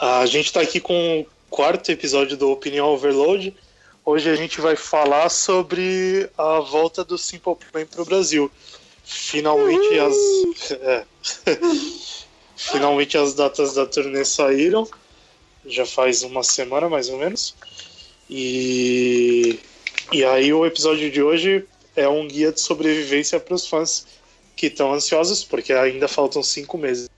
[0.00, 3.54] A gente está aqui com o quarto episódio do Opinião Overload.
[4.04, 8.50] Hoje a gente vai falar sobre a volta do Simple Plan para o Brasil.
[9.04, 10.16] Finalmente as.
[10.80, 11.04] É.
[12.56, 14.88] Finalmente as datas da turnê saíram.
[15.66, 17.54] Já faz uma semana mais ou menos.
[18.30, 19.58] E,
[20.10, 21.66] e aí o episódio de hoje
[21.96, 24.06] é um guia de sobrevivência para os fãs
[24.56, 27.08] que estão ansiosos, porque ainda faltam cinco meses.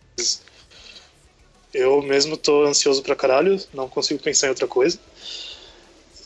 [1.73, 4.99] Eu mesmo tô ansioso pra caralho, não consigo pensar em outra coisa.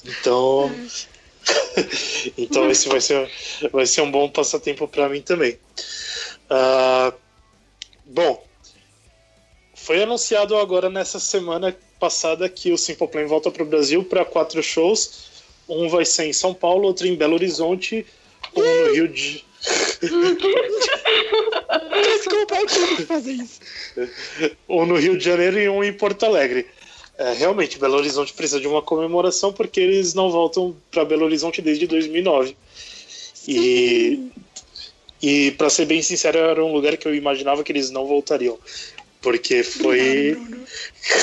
[0.05, 0.71] Então.
[2.37, 3.31] então esse vai ser,
[3.73, 5.59] vai ser um bom passatempo para mim também.
[6.51, 7.13] Uh,
[8.05, 8.45] bom,
[9.75, 14.25] foi anunciado agora nessa semana passada que o Simple Plan volta para o Brasil para
[14.25, 15.29] quatro shows.
[15.69, 18.07] Um vai ser em São Paulo, outro em Belo Horizonte,
[18.55, 19.45] um no Rio de
[22.17, 23.61] Desculpa, eu tive que fazer isso.
[24.69, 26.67] Um no Rio de Janeiro e um em Porto Alegre.
[27.19, 31.61] É, realmente, Belo Horizonte precisa de uma comemoração porque eles não voltam para Belo Horizonte
[31.61, 32.57] desde 2009.
[33.35, 33.53] Sim.
[33.53, 34.31] E,
[35.21, 38.57] e para ser bem sincero, era um lugar que eu imaginava que eles não voltariam.
[39.21, 40.39] Porque foi.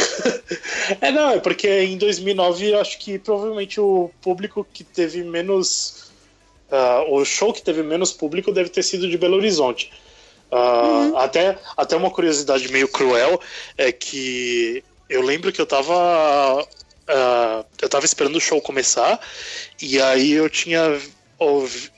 [0.99, 6.04] é, não, é porque em 2009 acho que provavelmente o público que teve menos
[6.75, 9.93] Uh, o show que teve menos público deve ter sido de Belo Horizonte.
[10.51, 11.17] Uh, uhum.
[11.17, 13.39] até, até uma curiosidade meio cruel
[13.77, 16.61] é que eu lembro que eu tava.
[16.63, 19.19] Uh, eu tava esperando o show começar
[19.81, 20.99] e aí eu tinha.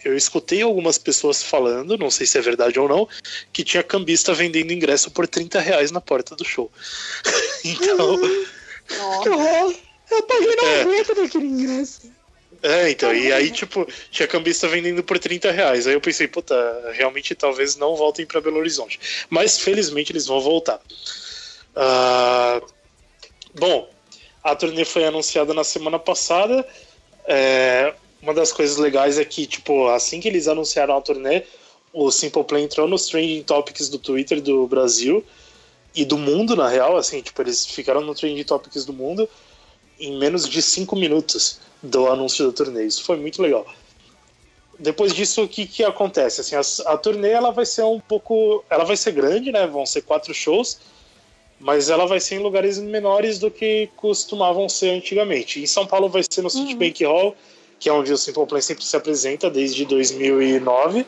[0.03, 3.07] Eu escutei algumas pessoas falando, não sei se é verdade ou não,
[3.53, 6.71] que tinha cambista vendendo ingresso por 30 reais na porta do show.
[7.65, 8.15] então.
[8.15, 8.45] Uhum.
[9.27, 9.87] Nossa.
[10.09, 11.15] Eu paguei 90 é.
[11.15, 12.16] daquele ingresso.
[12.67, 15.87] É, então, e aí, tipo, tinha cambista vendendo por 30 reais.
[15.87, 16.53] Aí eu pensei, puta,
[16.91, 18.99] realmente talvez não voltem para Belo Horizonte.
[19.29, 20.81] Mas felizmente eles vão voltar.
[21.77, 22.67] Uh,
[23.57, 23.89] bom,
[24.43, 26.67] a turnê foi anunciada na semana passada.
[27.25, 31.43] É, uma das coisas legais é que, tipo, assim que eles anunciaram a turnê,
[31.93, 35.23] o Simple Plan entrou nos trending topics do Twitter do Brasil
[35.95, 39.29] e do mundo, na real, assim, tipo, eles ficaram no trending topics do mundo
[39.97, 42.87] em menos de 5 minutos do anúncio do torneio.
[42.87, 43.65] Isso foi muito legal.
[44.79, 46.41] Depois disso, o que, que acontece?
[46.41, 48.63] Assim, a, a turnê ela vai ser um pouco.
[48.69, 49.65] Ela vai ser grande, né?
[49.65, 50.79] Vão ser quatro shows,
[51.59, 55.59] mas ela vai ser em lugares menores do que costumavam ser antigamente.
[55.59, 56.49] Em São Paulo vai ser no uhum.
[56.49, 57.35] Citibank Hall,
[57.79, 61.05] que é onde o Simple Plan sempre se apresenta desde 2009.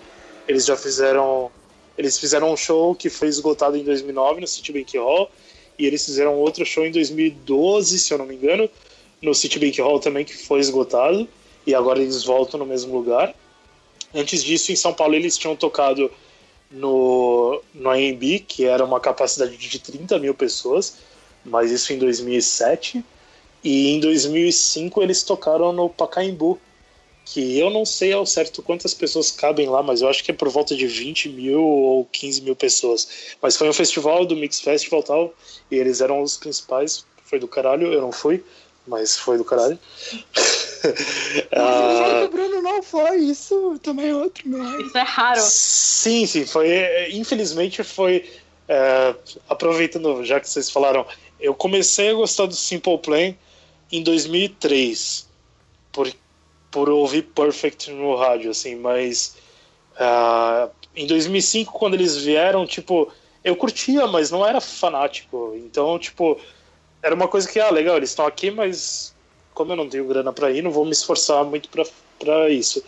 [0.48, 1.52] Eles já fizeram.
[1.96, 5.30] Eles fizeram um show que foi esgotado em 2009 no Citibank Hall,
[5.78, 8.70] e eles fizeram outro show em 2012, se eu não me engano,
[9.22, 11.28] no Citibank Hall também, que foi esgotado,
[11.66, 13.36] e agora eles voltam no mesmo lugar.
[14.14, 16.12] Antes disso, em São Paulo, eles tinham tocado
[16.72, 20.98] no, no AMB, que era uma capacidade de 30 mil pessoas,
[21.44, 23.04] mas isso em 2007.
[23.64, 26.60] E em 2005 eles tocaram no Pacaembu,
[27.26, 30.34] que eu não sei ao certo quantas pessoas cabem lá, mas eu acho que é
[30.34, 33.36] por volta de 20 mil ou 15 mil pessoas.
[33.42, 35.34] Mas foi um festival do Mix Festival tal,
[35.70, 38.44] e eles eram os principais, foi do caralho, eu não fui,
[38.90, 39.78] mas foi do caralho.
[41.56, 44.88] ah, o Bruno não foi, isso também é outro milagre.
[44.88, 45.40] Isso é raro.
[45.42, 46.68] Sim, sim, foi.
[47.12, 48.30] Infelizmente foi.
[48.68, 49.16] É,
[49.48, 51.06] aproveitando, já que vocês falaram,
[51.40, 53.34] eu comecei a gostar do Simple Plan
[53.92, 55.28] em 2003,
[55.92, 56.12] por,
[56.70, 59.36] por ouvir Perfect no rádio, assim, mas
[59.96, 63.12] uh, em 2005, quando eles vieram, tipo,
[63.44, 66.40] eu curtia, mas não era fanático, então, tipo,
[67.02, 69.14] era uma coisa que, ah, legal, eles estão aqui, mas
[69.54, 71.70] como eu não tenho grana para ir, não vou me esforçar muito
[72.18, 72.84] para isso.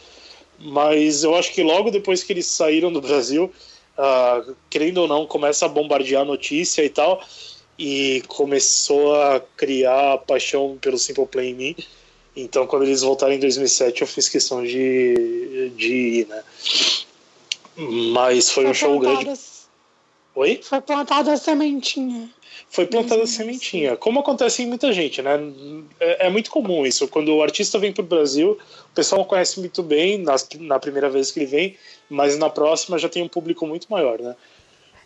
[0.60, 3.52] Mas eu acho que logo depois que eles saíram do Brasil,
[3.98, 7.22] uh, querendo ou não, começa a bombardear a notícia e tal,
[7.78, 11.76] e começou a criar a paixão pelo Simple Play em mim.
[12.36, 16.44] Então, quando eles voltaram em 2007, eu fiz questão de, de ir, né?
[18.14, 19.34] Mas foi, foi um show grande.
[20.36, 20.62] Oi?
[20.64, 22.30] Foi plantada a sementinha
[22.72, 23.98] foi plantada a sementinha.
[23.98, 25.32] Como acontece em muita gente, né?
[26.00, 27.06] É, é, muito comum isso.
[27.06, 28.58] Quando o artista vem para o Brasil,
[28.90, 31.78] o pessoal não conhece muito bem nas, na primeira vez que ele vem,
[32.10, 34.38] mas na próxima já tem um público muito maior, né?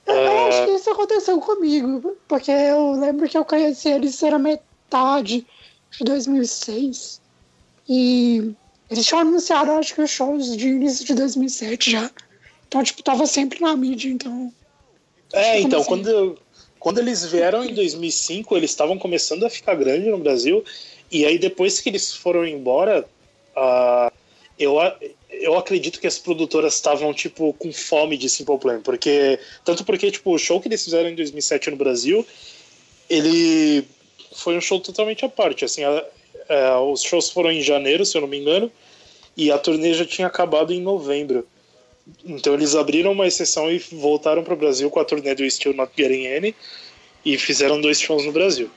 [0.06, 0.48] Eu, é...
[0.48, 5.44] acho que isso aconteceu comigo, porque eu lembro que eu conheci eles era metade
[5.90, 7.20] de 2006
[7.90, 8.54] e
[8.92, 12.12] eles tinham anunciado, acho que os shows de início de 2007 já.
[12.68, 14.54] Então, tipo, tava sempre na mídia, então.
[15.34, 16.38] É, então, quando,
[16.86, 20.64] quando eles vieram em 2005, eles estavam começando a ficar grande no Brasil.
[21.12, 23.04] E aí, depois que eles foram embora,
[23.58, 24.14] uh,
[24.60, 24.76] eu,
[25.32, 30.12] eu acredito que as produtoras estavam, tipo, com fome de Simple Plan, porque, tanto porque,
[30.12, 32.24] tipo, o show que eles fizeram em 2007 no Brasil,
[33.10, 33.84] ele
[34.36, 36.06] foi um show totalmente à parte, assim, a,
[36.48, 38.72] a, os shows foram em janeiro, se eu não me engano,
[39.36, 41.48] e a turnê já tinha acabado em novembro.
[42.24, 45.74] Então eles abriram uma exceção e voltaram para o Brasil com a turnê do Still
[45.74, 46.56] Not Getting Any
[47.24, 48.70] e fizeram dois shows no Brasil.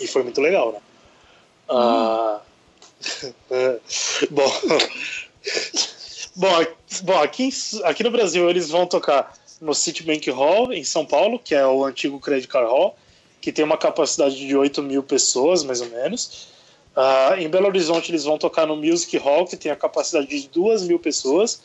[0.00, 0.78] E foi muito legal, né?
[1.68, 1.76] Hum.
[1.76, 2.40] Ah,
[4.30, 4.52] bom,
[6.36, 6.66] bom,
[7.02, 7.50] bom aqui,
[7.84, 11.84] aqui no Brasil eles vão tocar no Citibank Hall, em São Paulo, que é o
[11.84, 12.96] antigo Credit Card Hall,
[13.40, 16.48] que tem uma capacidade de 8 mil pessoas, mais ou menos.
[16.96, 20.48] Uh, em Belo Horizonte eles vão tocar no Music Hall, que tem a capacidade de
[20.48, 21.60] 2 mil pessoas.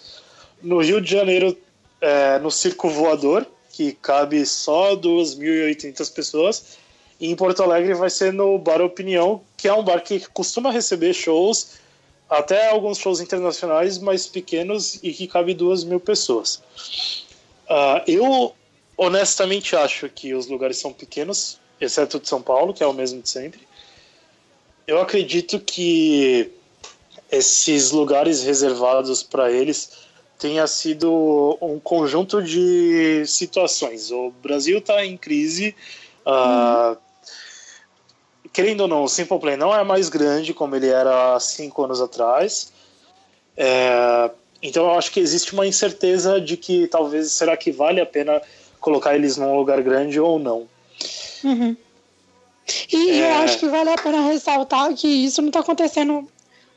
[0.61, 1.57] No Rio de Janeiro,
[1.99, 6.77] é, no Circo Voador, que cabe só 2.800 pessoas.
[7.19, 10.71] E em Porto Alegre vai ser no Bar Opinião, que é um bar que costuma
[10.71, 11.79] receber shows,
[12.29, 16.63] até alguns shows internacionais mais pequenos e que cabe duas mil pessoas.
[17.69, 18.55] Uh, eu
[18.97, 23.21] honestamente acho que os lugares são pequenos, exceto de São Paulo, que é o mesmo
[23.21, 23.61] de sempre.
[24.87, 26.51] Eu acredito que
[27.31, 29.91] esses lugares reservados para eles
[30.41, 34.09] tenha sido um conjunto de situações.
[34.09, 35.75] O Brasil está em crise.
[36.25, 36.97] Uh,
[38.51, 41.83] querendo ou não, o Simple Play não é mais grande como ele era há cinco
[41.83, 42.73] anos atrás.
[43.55, 44.31] É,
[44.63, 48.41] então eu acho que existe uma incerteza de que talvez será que vale a pena
[48.79, 50.67] colocar eles num lugar grande ou não.
[51.43, 51.77] Uhum.
[52.91, 53.29] E é...
[53.29, 56.27] eu acho que vale a pena ressaltar que isso não está acontecendo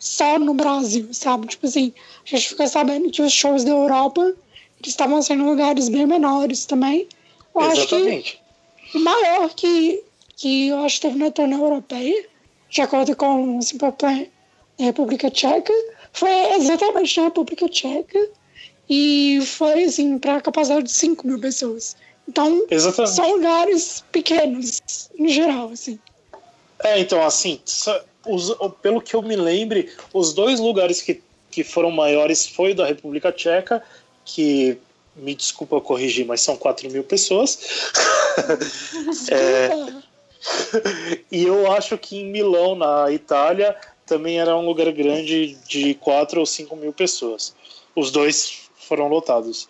[0.05, 1.47] só no Brasil, sabe?
[1.47, 1.91] Tipo assim,
[2.27, 6.67] a gente fica sabendo que os shows da Europa eles estavam sendo lugares bem menores
[6.67, 7.09] também.
[7.55, 8.39] Eu Exatamente.
[8.83, 10.03] acho que o maior que,
[10.37, 12.27] que eu acho que teve na turnê europeia,
[12.69, 14.27] de acordo com o Simple Plan
[14.79, 15.73] da República Tcheca,
[16.13, 18.29] foi exatamente na República Tcheca
[18.91, 21.97] e foi assim para capacidade de 5 mil pessoas.
[22.29, 23.15] Então, Exatamente.
[23.15, 24.83] são lugares pequenos,
[25.19, 25.99] em geral, assim.
[26.83, 27.59] É, então, assim,
[28.27, 32.87] os, pelo que eu me lembre, os dois lugares que, que foram maiores foi da
[32.87, 33.83] República Tcheca,
[34.25, 34.79] que
[35.17, 37.93] me desculpa corrigir, mas são 4 mil pessoas.
[39.31, 39.71] é,
[41.31, 43.77] e eu acho que em Milão, na Itália,
[44.07, 47.55] também era um lugar grande de 4 ou 5 mil pessoas.
[47.95, 49.69] Os dois foram lotados.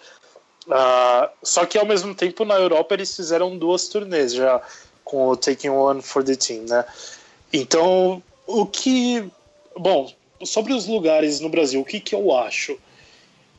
[0.66, 4.62] Uh, só que ao mesmo tempo na Europa eles fizeram duas turnês já
[5.04, 6.86] com o Taking One for the Team, né?
[7.52, 9.24] Então o que.
[9.76, 10.12] Bom,
[10.44, 12.78] sobre os lugares no Brasil, o que, que eu acho?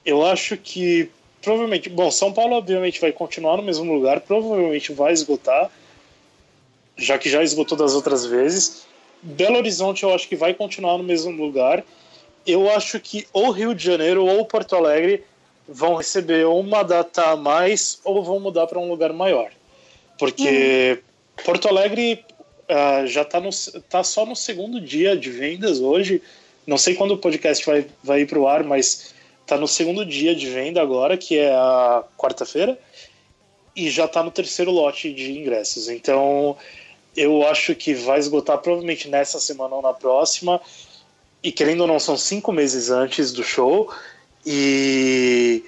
[0.06, 1.10] Eu acho que
[1.42, 1.90] provavelmente.
[1.90, 5.70] Bom, São Paulo, obviamente, vai continuar no mesmo lugar, provavelmente vai esgotar,
[6.98, 8.86] já que já esgotou das outras vezes.
[9.22, 11.84] Belo Horizonte, eu acho que vai continuar no mesmo lugar.
[12.46, 15.24] Eu acho que ou Rio de Janeiro ou Porto Alegre
[15.68, 19.52] vão receber uma data a mais ou vão mudar para um lugar maior.
[20.18, 21.44] Porque hum.
[21.44, 22.24] Porto Alegre
[22.70, 23.42] uh, já está
[23.90, 26.22] tá só no segundo dia de vendas hoje.
[26.66, 30.06] Não sei quando o podcast vai, vai ir para o ar, mas está no segundo
[30.06, 32.78] dia de venda agora, que é a quarta-feira,
[33.76, 35.88] e já está no terceiro lote de ingressos.
[35.88, 36.58] Então,
[37.16, 40.60] eu acho que vai esgotar provavelmente nessa semana ou na próxima.
[41.44, 43.94] E querendo ou não, são cinco meses antes do show.
[44.44, 45.64] E,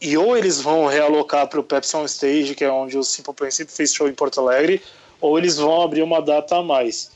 [0.00, 3.34] e ou eles vão realocar para o Pepsi On Stage, que é onde o Simple
[3.34, 4.82] Plan sempre fez show em Porto Alegre,
[5.22, 7.10] ou eles vão abrir uma data a mais.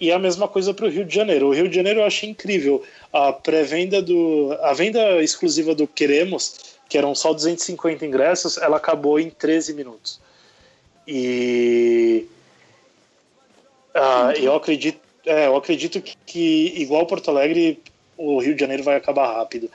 [0.00, 1.46] E a mesma coisa para o Rio de Janeiro.
[1.46, 2.82] O Rio de Janeiro eu achei incrível.
[3.12, 4.52] A pré-venda do.
[4.60, 10.20] A venda exclusiva do Queremos, que eram só 250 ingressos, ela acabou em 13 minutos.
[11.06, 12.26] E.
[13.94, 15.00] Ah, eu acredito.
[15.24, 17.80] É, eu acredito que, igual Porto Alegre,
[18.16, 19.70] o Rio de Janeiro vai acabar rápido.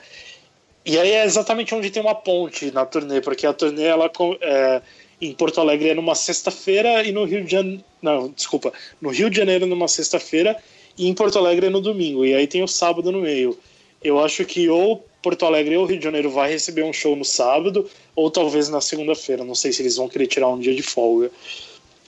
[0.84, 4.82] E aí é exatamente onde tem uma ponte na turnê, porque a turnê ela é,
[5.20, 7.84] em Porto Alegre é numa sexta-feira e no Rio de Janeiro.
[8.00, 8.72] Não, desculpa.
[9.00, 10.56] No Rio de Janeiro numa sexta-feira
[10.96, 12.24] e em Porto Alegre é no domingo.
[12.24, 13.58] E aí tem o sábado no meio.
[14.02, 17.24] Eu acho que ou Porto Alegre ou Rio de Janeiro vai receber um show no
[17.24, 19.44] sábado, ou talvez na segunda-feira.
[19.44, 21.30] Não sei se eles vão querer tirar um dia de folga.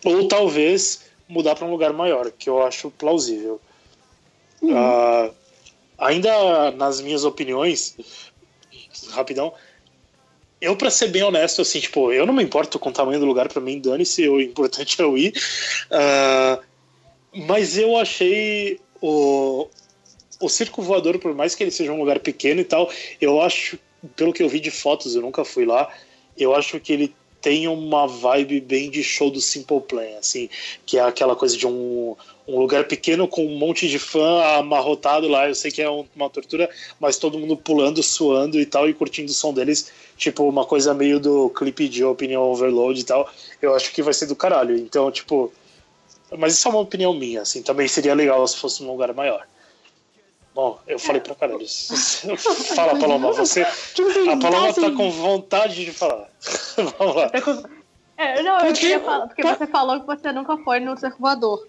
[0.04, 3.60] Ou talvez mudar para um lugar maior, que eu acho plausível.
[4.62, 4.72] Uhum.
[4.72, 5.34] Uh,
[5.98, 7.96] ainda nas minhas opiniões,
[9.10, 9.52] rapidão,
[10.60, 13.26] eu, para ser bem honesto, assim, tipo, eu não me importo com o tamanho do
[13.26, 15.32] lugar, para mim, dane-se, o importante é eu ir.
[15.90, 16.62] Uh,
[17.46, 19.68] mas eu achei o,
[20.40, 22.90] o Circo Voador, por mais que ele seja um lugar pequeno e tal,
[23.20, 23.78] eu acho,
[24.16, 25.92] pelo que eu vi de fotos, eu nunca fui lá,
[26.36, 30.48] eu acho que ele tem uma vibe bem de show do Simple Plan, assim,
[30.84, 32.14] que é aquela coisa de um,
[32.46, 35.48] um lugar pequeno com um monte de fã amarrotado lá.
[35.48, 36.68] Eu sei que é uma tortura,
[36.98, 40.92] mas todo mundo pulando, suando e tal, e curtindo o som deles, tipo uma coisa
[40.92, 43.30] meio do clipe de Opinion Overload e tal.
[43.62, 44.76] Eu acho que vai ser do caralho.
[44.76, 45.52] Então, tipo.
[46.38, 47.62] Mas isso é uma opinião minha, assim.
[47.62, 49.46] Também seria legal se fosse num lugar maior.
[50.54, 51.64] Bom, eu falei pra caralho.
[52.74, 53.62] Fala, Paloma, você.
[53.62, 56.28] A Paloma tá com vontade de falar.
[56.98, 57.30] Vamos lá.
[58.16, 61.66] É, não, eu queria falar, porque você falou que você nunca foi no circulador.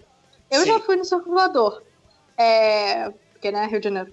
[0.50, 0.66] Eu Sim.
[0.66, 1.82] já fui no circulador.
[2.36, 3.10] É.
[3.32, 4.12] Porque, né, Rio de Janeiro.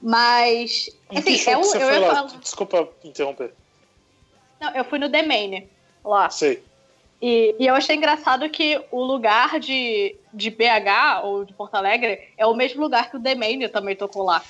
[0.00, 0.88] Mas.
[1.14, 2.26] Assim, é um, eu ia falar...
[2.38, 3.52] Desculpa interromper.
[4.60, 5.68] Não, eu fui no The Main,
[6.04, 6.30] lá.
[6.30, 6.62] Sei.
[7.20, 12.18] E, e, eu achei engraçado que o lugar de, de BH ou de Porto Alegre
[12.36, 14.42] é o mesmo lugar que o The Main também tocou lá.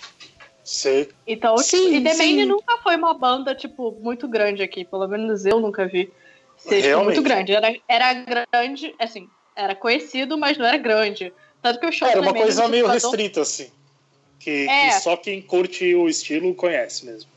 [0.62, 1.09] Sei.
[1.27, 4.85] Então, sim, e The Main nunca foi uma banda, tipo, muito grande aqui.
[4.85, 6.12] Pelo menos eu nunca vi
[6.57, 7.53] ser tipo, muito grande.
[7.53, 11.33] Era, era grande, assim, era conhecido, mas não era grande.
[11.61, 13.71] Tanto que o show Era uma coisa meio restrita, assim.
[14.39, 14.91] Que, é.
[14.91, 17.29] que, só quem curte o estilo conhece mesmo.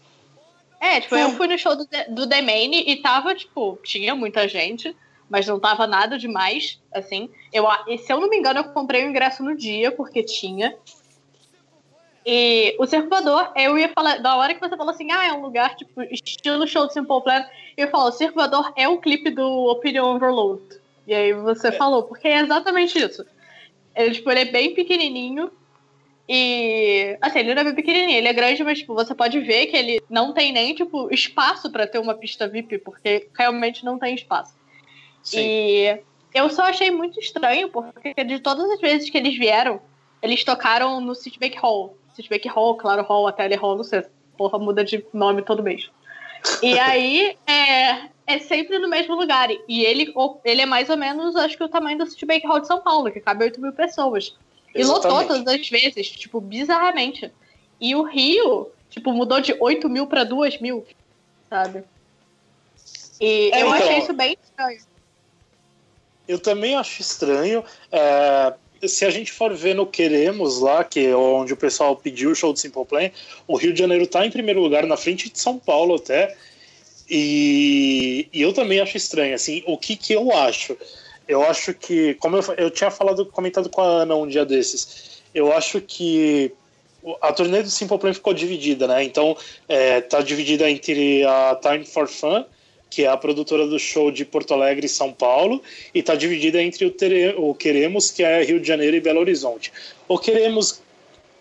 [0.80, 1.24] É, tipo, é.
[1.24, 4.96] eu fui no show do, do The Main e tava, tipo, tinha muita gente
[5.34, 7.28] mas não tava nada demais, assim.
[7.52, 7.66] Eu,
[7.98, 10.76] se eu não me engano, eu comprei o ingresso no dia, porque tinha.
[12.24, 15.42] E o Circulador, eu ia falar, da hora que você falou assim, ah, é um
[15.42, 17.44] lugar, tipo, estilo show do Simple Plan,
[17.76, 20.62] eu falo, o Circulador é o clipe do Opinion Overload.
[21.08, 21.72] E aí você é.
[21.72, 23.26] falou, porque é exatamente isso.
[23.96, 25.52] Ele, tipo, ele é bem pequenininho,
[26.30, 29.66] e, assim, ele não é bem pequenininho, ele é grande, mas, tipo, você pode ver
[29.66, 33.98] que ele não tem nem, tipo, espaço para ter uma pista VIP, porque realmente não
[33.98, 34.62] tem espaço.
[35.24, 35.40] Sim.
[35.40, 36.00] E
[36.34, 39.82] eu só achei muito estranho, porque de todas as vezes que eles vieram,
[40.22, 41.98] eles tocaram no Citibank Hall.
[42.16, 44.04] Citibank Hall, Claro Hall, Tele Hall, não sei.
[44.38, 45.90] Porra, muda de nome todo mês.
[46.62, 49.50] E aí, é, é sempre no mesmo lugar.
[49.68, 50.14] E ele,
[50.44, 53.12] ele é mais ou menos, acho que o tamanho do Citibank Hall de São Paulo,
[53.12, 54.36] que cabe 8 mil pessoas.
[54.74, 55.14] E Exatamente.
[55.14, 57.32] lotou todas as vezes, tipo, bizarramente.
[57.80, 60.86] E o Rio, tipo, mudou de 8 mil para 2 mil,
[61.50, 61.84] sabe?
[63.20, 64.93] E é, eu então, achei isso bem estranho.
[66.34, 67.64] Eu também acho estranho.
[67.92, 68.54] É,
[68.88, 72.36] se a gente for ver no Queremos lá, que é onde o pessoal pediu o
[72.36, 73.12] show do Simple Plan,
[73.48, 76.36] o Rio de Janeiro está em primeiro lugar, na frente de São Paulo até.
[77.08, 79.36] E, e, eu também acho estranho.
[79.36, 80.76] Assim, o que, que eu acho?
[81.28, 85.22] Eu acho que, como eu, eu tinha falado, comentado com a Ana um dia desses,
[85.36, 86.52] eu acho que
[87.22, 89.04] a turnê do Simple Plan ficou dividida, né?
[89.04, 89.38] Então,
[89.70, 92.44] é, tá dividida entre a Time for Fun
[92.94, 95.62] que é a produtora do show de Porto Alegre e São Paulo,
[95.94, 99.20] e está dividida entre o, Tere, o Queremos, que é Rio de Janeiro e Belo
[99.20, 99.74] Horizonte.
[100.08, 100.82] O Queremos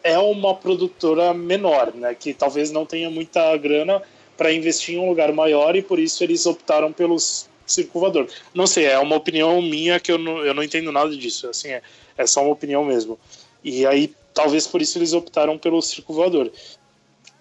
[0.02, 4.02] é uma produtora menor, né, que talvez não tenha muita grana
[4.36, 8.26] para investir em um lugar maior e por isso eles optaram pelos circulador.
[8.54, 11.68] Não sei, é uma opinião minha que eu não, eu não entendo nada disso, assim,
[11.68, 11.82] é,
[12.16, 13.18] é só uma opinião mesmo.
[13.62, 16.50] E aí, talvez por isso eles optaram pelo circulador.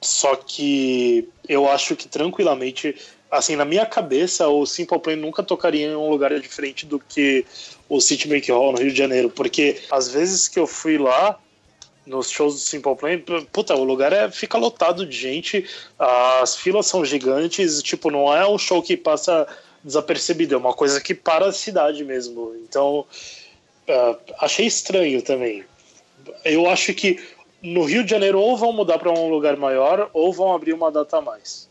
[0.02, 2.96] Só que eu acho que tranquilamente
[3.32, 7.46] assim, na minha cabeça, o Simple Plan nunca tocaria em um lugar diferente do que
[7.88, 11.40] o City Make Hall no Rio de Janeiro, porque às vezes que eu fui lá
[12.06, 13.20] nos shows do Simple Plan,
[13.52, 15.66] puta, o lugar é, fica lotado de gente,
[15.98, 19.48] as filas são gigantes, tipo, não é um show que passa
[19.84, 22.54] desapercebido, é uma coisa que para a cidade mesmo.
[22.64, 23.06] Então,
[23.88, 25.64] uh, achei estranho também.
[26.44, 27.20] Eu acho que
[27.62, 30.92] no Rio de Janeiro ou vão mudar para um lugar maior ou vão abrir uma
[30.92, 31.71] data a mais.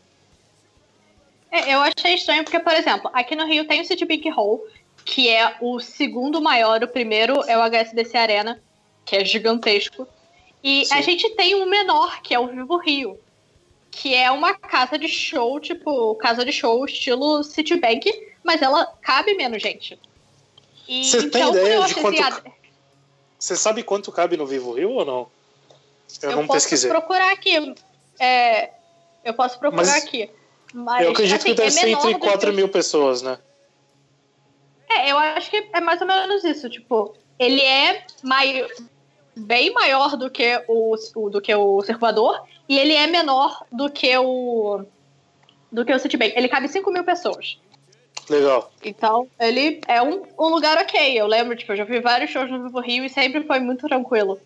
[1.51, 4.65] É, eu achei estranho porque, por exemplo, aqui no Rio tem o City Big Hall,
[5.03, 8.63] que é o segundo maior, o primeiro é o HSBC Arena,
[9.05, 10.07] que é gigantesco.
[10.63, 10.93] E Sim.
[10.93, 13.19] a gente tem um menor, que é o Vivo Rio,
[13.89, 18.09] que é uma casa de show, tipo, casa de show estilo Citibank,
[18.43, 19.99] mas ela cabe menos gente.
[20.87, 22.23] Você então, tem ideia de quanto...
[22.23, 22.51] Assim,
[23.37, 25.27] Você sabe quanto cabe no Vivo Rio ou não?
[26.21, 26.89] Eu, eu não posso pesquisei.
[26.89, 27.73] procurar aqui.
[28.19, 28.71] É,
[29.23, 30.03] eu posso procurar mas...
[30.03, 30.29] aqui.
[30.73, 32.55] Mas, eu acredito assim, que deve é ser entre 4 que...
[32.55, 33.37] mil pessoas, né?
[34.89, 36.69] É, eu acho que é mais ou menos isso.
[36.69, 38.65] Tipo, ele é mai...
[39.35, 43.89] bem maior do que o, o, do que o circulador e ele é menor do
[43.89, 44.83] que o
[45.71, 46.33] do que o Citibank.
[46.35, 47.57] Ele cabe 5 mil pessoas.
[48.29, 48.71] Legal.
[48.83, 51.19] Então, ele é um, um lugar ok.
[51.19, 53.87] Eu lembro, tipo, eu já vi vários shows no Vivo Rio e sempre foi muito
[53.87, 54.39] tranquilo.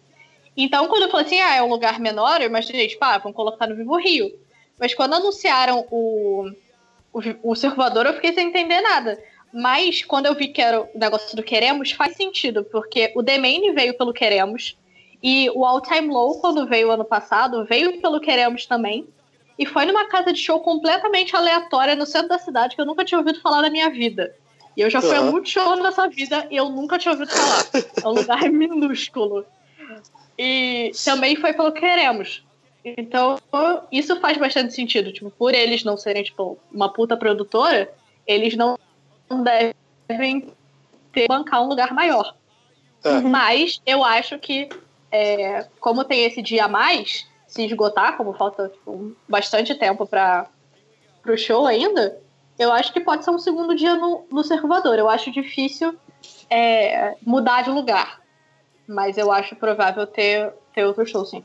[0.55, 3.35] Então, quando eu falei assim, ah, é um lugar menor, eu imaginei, tipo, ah, vamos
[3.35, 4.31] colocar no Vivo Rio.
[4.79, 6.51] Mas quando anunciaram o,
[7.13, 9.17] o, o circulador, eu fiquei sem entender nada.
[9.53, 13.37] Mas quando eu vi que era o negócio do Queremos, faz sentido, porque o The
[13.37, 14.77] Main veio pelo Queremos.
[15.23, 19.07] E o All Time Low, quando veio ano passado, veio pelo Queremos também.
[19.57, 23.05] e foi numa casa de show completamente aleatória no centro da cidade que eu nunca
[23.05, 24.35] tinha ouvido falar na minha vida.
[24.75, 25.29] E eu já fui uhum.
[25.29, 27.65] a muitos shows nessa vida e eu nunca tinha ouvido falar.
[28.03, 29.45] É um lugar minúsculo.
[30.37, 32.44] E também foi pelo Queremos.
[32.85, 33.39] Então,
[33.91, 35.11] isso faz bastante sentido.
[35.11, 37.91] Tipo, por eles não serem, tipo, uma puta produtora,
[38.27, 38.77] eles não
[40.07, 40.53] devem
[41.11, 42.35] ter bancar um lugar maior.
[43.03, 43.21] É.
[43.21, 44.69] Mas eu acho que,
[45.11, 50.47] é, como tem esse dia a mais, se esgotar, como falta tipo, bastante tempo para
[51.27, 52.21] o show ainda,
[52.59, 54.93] eu acho que pode ser um segundo dia no, no Circulador.
[54.95, 55.97] Eu acho difícil
[56.49, 58.21] é, mudar de lugar.
[58.87, 61.43] Mas eu acho provável ter, ter outro show, sim.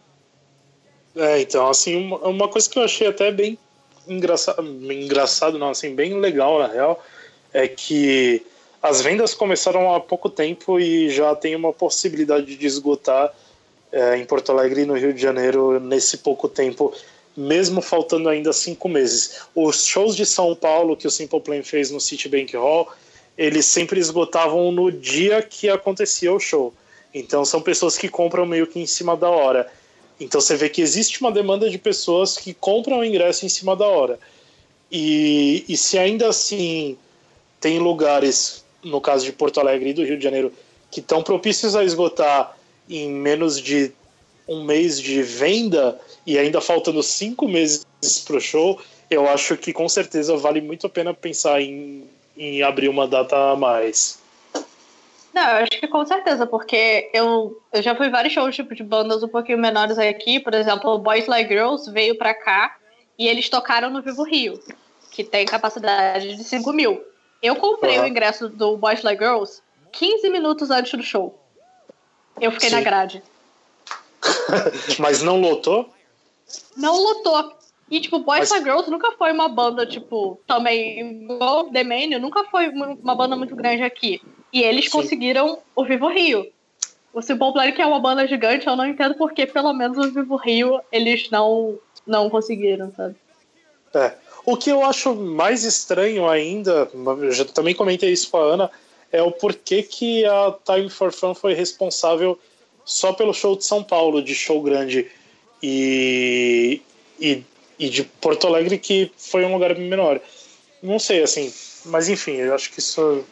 [1.16, 3.58] É, então, assim, uma, uma coisa que eu achei até bem
[4.06, 4.62] engraçado,
[4.92, 7.04] engraçado, não, assim, bem legal, na real,
[7.52, 8.42] é que
[8.82, 13.32] as vendas começaram há pouco tempo e já tem uma possibilidade de esgotar
[13.92, 16.94] é, em Porto Alegre e no Rio de Janeiro nesse pouco tempo,
[17.36, 19.40] mesmo faltando ainda cinco meses.
[19.54, 22.88] Os shows de São Paulo que o Simple Plan fez no Citibank Hall,
[23.36, 26.72] eles sempre esgotavam no dia que acontecia o show.
[27.12, 29.70] Então são pessoas que compram meio que em cima da hora.
[30.20, 33.74] Então você vê que existe uma demanda de pessoas que compram o ingresso em cima
[33.74, 34.18] da hora.
[34.92, 36.96] E, e se ainda assim
[37.58, 40.52] tem lugares, no caso de Porto Alegre e do Rio de Janeiro,
[40.90, 42.56] que estão propícios a esgotar
[42.88, 43.92] em menos de
[44.46, 47.86] um mês de venda e ainda faltando cinco meses
[48.26, 52.04] para o show, eu acho que com certeza vale muito a pena pensar em,
[52.36, 54.19] em abrir uma data a mais.
[55.32, 58.82] Não, eu acho que com certeza, porque eu, eu já fui vários shows tipo, de
[58.82, 62.76] bandas um pouquinho menores aqui, por exemplo, Boys Like Girls veio pra cá
[63.18, 64.60] e eles tocaram no Vivo Rio,
[65.12, 67.00] que tem capacidade de 5 mil.
[67.42, 68.04] Eu comprei uhum.
[68.04, 71.38] o ingresso do Boys Like Girls 15 minutos antes do show.
[72.40, 72.76] Eu fiquei Sim.
[72.76, 73.22] na grade.
[74.98, 75.88] Mas não lotou?
[76.76, 77.54] Não lotou.
[77.90, 78.62] E, tipo, Boys Mas...
[78.62, 83.54] Girls nunca foi uma banda, tipo, também igual The Mania, nunca foi uma banda muito
[83.56, 84.20] grande aqui.
[84.52, 84.90] E eles Sim.
[84.92, 86.46] conseguiram o Vivo Rio.
[87.12, 90.12] O Simple Plan, que é uma banda gigante, eu não entendo porque, pelo menos, o
[90.12, 93.16] Vivo Rio eles não, não conseguiram, sabe?
[93.94, 94.14] É.
[94.44, 98.70] O que eu acho mais estranho ainda, eu também comentei isso com a Ana,
[99.12, 102.38] é o porquê que a Time for Fun foi responsável
[102.84, 105.10] só pelo show de São Paulo, de show grande,
[105.62, 106.80] e,
[107.20, 107.44] e,
[107.78, 110.20] e de Porto Alegre, que foi um lugar menor.
[110.82, 111.52] Não sei, assim,
[111.84, 113.24] mas enfim, eu acho que isso.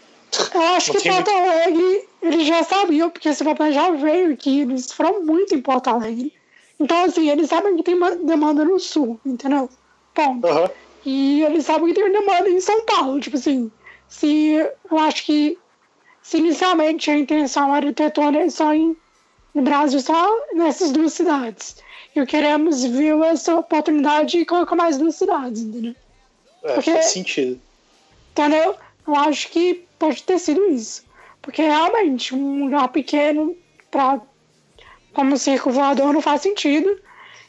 [0.55, 1.31] Eu acho que Porto.
[1.31, 5.88] Alegre eles já sabiam, porque esse papai já veio aqui, eles foram muito em Porto
[5.88, 6.33] Alegre.
[6.79, 9.69] Então, assim, eles sabem que tem demanda no sul, entendeu?
[10.14, 10.47] Ponto.
[10.47, 10.69] Uhum.
[11.05, 13.21] E eles sabem que tem demanda em São Paulo.
[13.21, 13.71] Tipo assim,
[14.09, 14.53] se
[14.91, 15.59] eu acho que
[16.23, 18.97] se inicialmente a intenção era ter toda só em,
[19.55, 21.77] no Brasil, só nessas duas cidades.
[22.14, 25.95] E queremos ver essa oportunidade e colocar mais duas cidades, entendeu?
[26.64, 27.61] É, Porque, faz sentido.
[28.33, 28.75] Entendeu?
[29.07, 31.05] Eu acho que pode ter sido isso.
[31.43, 33.57] Porque realmente um lugar pequeno
[33.91, 34.21] para
[35.13, 36.99] como circo voador não faz sentido.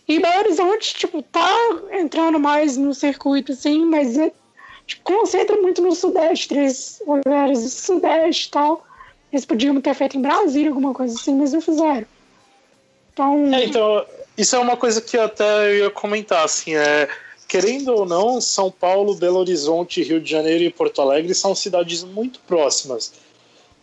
[0.08, 1.48] E Belo Horizonte, tipo, tá
[1.92, 4.32] entrando mais no circuito, assim, mas é
[5.04, 8.86] concentra muito no Sudeste, três lugares do Sudeste e tal.
[9.32, 12.06] Eles podiam ter feito em Brasília alguma coisa assim, mas não fizeram.
[13.14, 17.08] Então, é, então isso é uma coisa que até eu ia comentar, assim, é,
[17.50, 22.04] querendo ou não, São Paulo, Belo Horizonte, Rio de Janeiro e Porto Alegre são cidades
[22.04, 23.12] muito próximas.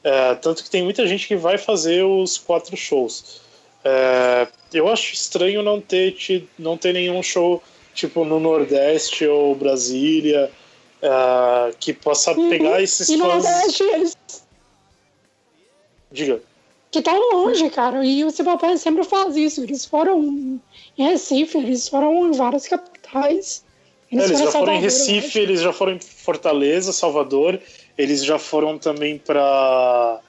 [0.05, 3.41] É, tanto que tem muita gente que vai fazer os quatro shows.
[3.85, 6.17] É, eu acho estranho não ter,
[6.57, 7.61] não ter nenhum show
[7.93, 10.51] tipo no Nordeste ou Brasília
[11.03, 12.49] uh, que possa uhum.
[12.49, 13.45] pegar esses e fãs.
[13.45, 14.17] Nordeste, eles.
[16.13, 16.41] Diga.
[16.91, 18.05] Que tá longe, cara.
[18.07, 19.63] E o Cibapé sempre faz isso.
[19.63, 20.61] Eles foram
[20.97, 22.96] em Recife, eles foram em várias capitais.
[24.11, 27.61] Eles, é, eles já foram em Recife, eles já foram em Fortaleza, Salvador.
[27.97, 30.21] Eles já foram também para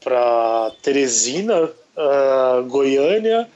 [0.00, 3.48] para Teresina, uh, Goiânia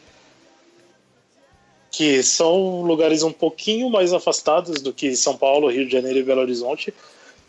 [1.92, 6.22] que são lugares um pouquinho mais afastados do que São Paulo, Rio de Janeiro e
[6.22, 6.92] Belo Horizonte.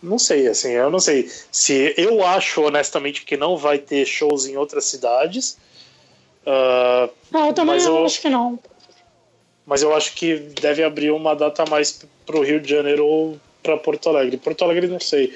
[0.01, 1.31] Não sei, assim, eu não sei.
[1.49, 5.57] Se eu acho honestamente que não vai ter shows em outras cidades.
[6.45, 8.59] Uh, não, eu também eu, acho que não.
[9.65, 13.39] Mas eu acho que deve abrir uma data mais para o Rio de Janeiro ou
[13.61, 14.37] para Porto Alegre.
[14.37, 15.33] Porto Alegre não sei.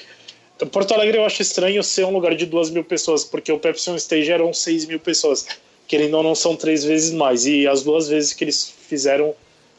[0.71, 3.89] Porto Alegre eu acho estranho ser um lugar de duas mil pessoas, porque o Pepsi
[3.89, 5.45] on Stage eram 6 mil pessoas
[5.87, 7.45] querendo ou não, são três vezes mais.
[7.45, 9.33] E as duas vezes que eles fizeram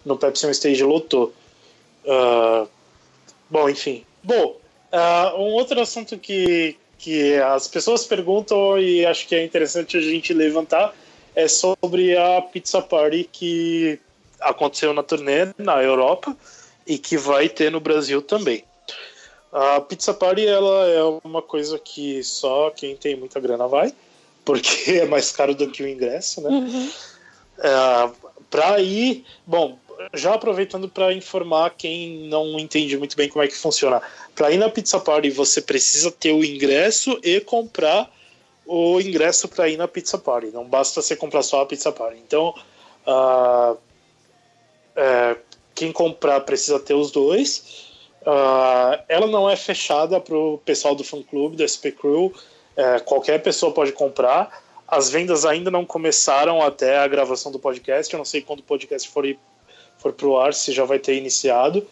[0.04, 1.32] no Pepsi On Stage lotou.
[2.04, 2.66] Uh,
[3.50, 4.04] bom, enfim.
[4.24, 4.56] Bom,
[4.92, 10.00] uh, um outro assunto que, que as pessoas perguntam e acho que é interessante a
[10.00, 10.94] gente levantar
[11.36, 14.00] é sobre a Pizza Party que
[14.40, 16.36] aconteceu na turnê na Europa
[16.86, 18.64] e que vai ter no Brasil também.
[19.52, 23.92] A Pizza Party ela é uma coisa que só quem tem muita grana vai,
[24.44, 26.50] porque é mais caro do que o ingresso, né?
[26.50, 26.90] Uhum.
[27.58, 28.10] É,
[28.50, 29.78] para ir, bom,
[30.14, 34.00] já aproveitando para informar quem não entende muito bem como é que funciona.
[34.34, 38.10] Para ir na Pizza Party, você precisa ter o ingresso e comprar
[38.64, 40.48] o ingresso para ir na Pizza Party.
[40.48, 42.18] Não basta você comprar só a Pizza Party.
[42.24, 42.54] Então,
[43.06, 43.76] uh,
[44.98, 45.36] é,
[45.74, 47.86] quem comprar precisa ter os dois.
[48.22, 52.34] Uh, ela não é fechada para o pessoal do fã clube, do SP Crew.
[52.76, 54.62] É, qualquer pessoa pode comprar.
[54.86, 58.12] As vendas ainda não começaram até a gravação do podcast.
[58.12, 59.24] Eu não sei quando o podcast for,
[59.98, 61.86] for para o ar, se já vai ter iniciado.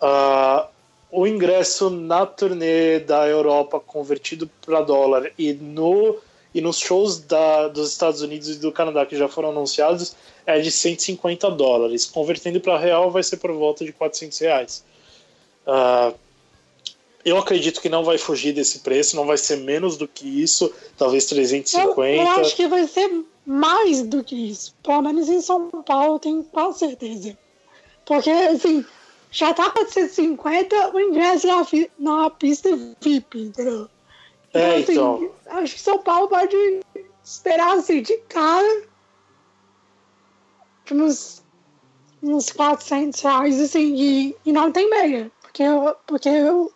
[0.00, 0.66] Uh,
[1.10, 6.18] o ingresso na turnê da Europa convertido para dólar e no
[6.54, 10.14] e nos shows da, dos Estados Unidos e do Canadá que já foram anunciados
[10.46, 12.06] é de 150 dólares.
[12.06, 14.84] Convertendo para real vai ser por volta de 400 reais.
[15.66, 16.14] Uh,
[17.24, 20.72] eu acredito que não vai fugir desse preço, não vai ser menos do que isso,
[20.96, 22.00] talvez 350.
[22.00, 24.74] Eu, eu acho que vai ser mais do que isso.
[24.82, 27.36] Pelo menos em São Paulo, tenho quase certeza.
[28.06, 28.84] Porque, assim,
[29.30, 31.66] já tá pra 150 o ingresso na,
[31.98, 33.88] na pista VIP, entendeu?
[34.54, 35.58] É, então, assim, então.
[35.58, 36.56] Acho que São Paulo pode
[37.22, 38.82] esperar assim de cara
[40.90, 41.42] uns,
[42.22, 45.30] uns 400 reais assim, e, e não tem meia.
[45.42, 45.64] Porque,
[46.06, 46.30] porque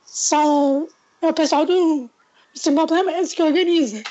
[0.05, 0.89] são
[1.21, 2.11] é o pessoal do
[2.55, 4.03] Simple Plan que organiza.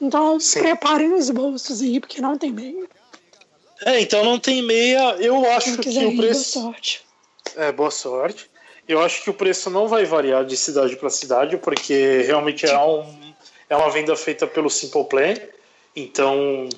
[0.00, 0.60] Então Sim.
[0.60, 2.88] preparem os bolsos aí, porque não tem meia.
[3.84, 5.16] É, então não tem meia.
[5.20, 6.60] Eu acho que o preço.
[6.60, 7.04] Boa sorte.
[7.56, 8.50] É, boa sorte.
[8.86, 12.78] Eu acho que o preço não vai variar de cidade para cidade, porque realmente é,
[12.78, 13.34] um,
[13.68, 15.34] é uma venda feita pelo Simple Plan.
[15.96, 16.68] Então,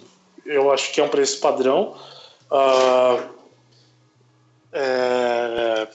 [0.45, 1.97] eu acho que é um preço padrão.
[2.51, 3.29] Uh,
[4.73, 5.89] é,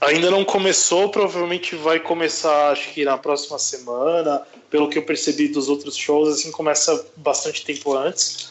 [0.00, 4.46] ainda não começou, provavelmente vai começar, acho que na próxima semana.
[4.70, 8.48] Pelo que eu percebi dos outros shows, assim, começa bastante tempo antes.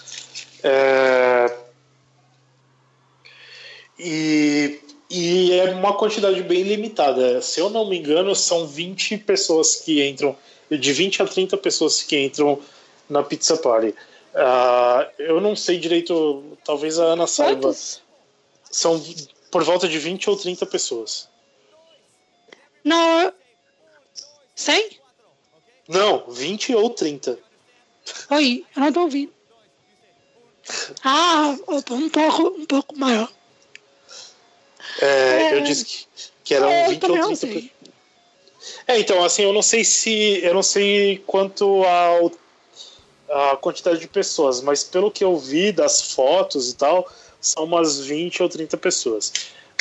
[0.64, 1.56] É,
[4.00, 7.42] e e é uma quantidade bem limitada.
[7.42, 10.36] Se eu não me engano, são 20 pessoas que entram,
[10.70, 12.60] de 20 a 30 pessoas que entram
[13.10, 13.96] na Pizza Party.
[14.34, 17.70] Uh, eu não sei direito, talvez a Ana saiba.
[17.70, 18.02] Quantos?
[18.70, 19.02] São
[19.50, 21.30] por volta de 20 ou 30 pessoas.
[22.84, 23.34] Não.
[24.56, 25.00] 100?
[25.88, 27.40] Não, 20 ou 30.
[28.30, 29.34] Oi, eu não tô ouvindo.
[31.04, 33.32] Ah, um pouco, um pouco maior.
[35.02, 36.08] É, é, eu disse que,
[36.44, 37.70] que eram é, 20 ou 30
[38.88, 40.40] É, então, assim, eu não sei se.
[40.44, 42.32] Eu não sei quanto ao,
[43.30, 48.00] a quantidade de pessoas, mas pelo que eu vi das fotos e tal, são umas
[48.00, 49.34] 20 ou 30 pessoas.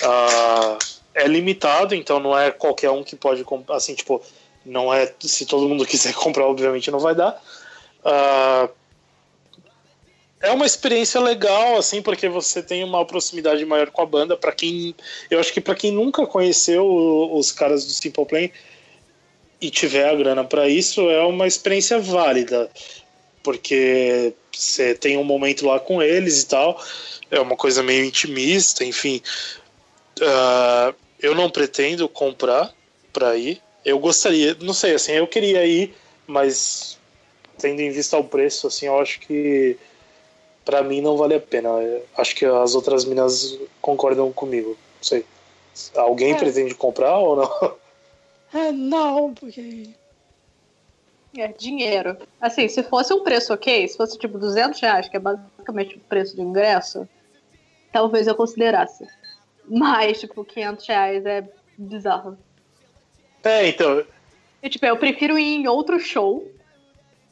[0.03, 0.79] Ah,
[1.14, 3.77] é limitado, então não é qualquer um que pode comprar.
[3.77, 4.23] Assim, tipo,
[4.64, 5.12] não é.
[5.21, 7.40] Se todo mundo quiser comprar, obviamente não vai dar.
[8.05, 8.69] Ah,
[10.40, 14.37] é uma experiência legal, assim, porque você tem uma proximidade maior com a banda.
[14.37, 14.94] Para quem,
[15.31, 16.87] eu acho que para quem nunca conheceu
[17.33, 18.49] os caras do Simple Plan
[19.61, 22.70] e tiver a grana para isso, é uma experiência válida,
[23.42, 26.83] porque você tem um momento lá com eles e tal.
[27.31, 29.22] É uma coisa meio intimista, enfim.
[30.20, 32.72] Uh, eu não pretendo comprar
[33.12, 33.61] para ir.
[33.85, 35.94] Eu gostaria, não sei, assim, eu queria ir,
[36.27, 36.99] mas
[37.59, 39.77] tendo em vista o preço, assim, eu acho que
[40.66, 41.68] para mim não vale a pena.
[41.68, 44.70] Eu acho que as outras minas concordam comigo.
[44.70, 45.24] Não sei.
[45.94, 46.37] Alguém é.
[46.37, 47.76] pretende comprar ou não?
[48.55, 49.90] É, não, porque.
[51.37, 52.16] É, dinheiro.
[52.40, 56.00] Assim, se fosse um preço ok, se fosse tipo 200 reais, que é basicamente o
[56.00, 57.07] preço do ingresso,
[57.92, 59.07] talvez eu considerasse.
[59.68, 62.38] Mas, tipo, 500 reais é bizarro.
[63.44, 64.05] É, então.
[64.62, 66.48] E, tipo, eu prefiro ir em outro show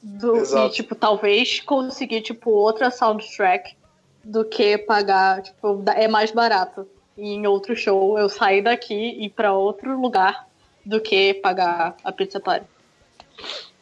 [0.04, 3.74] do, e, tipo, talvez conseguir, tipo, outra soundtrack
[4.22, 6.86] do que pagar, tipo, é mais barato.
[7.16, 10.46] E em outro show eu sair daqui e ir pra outro lugar
[10.84, 12.66] do que pagar a pizza party.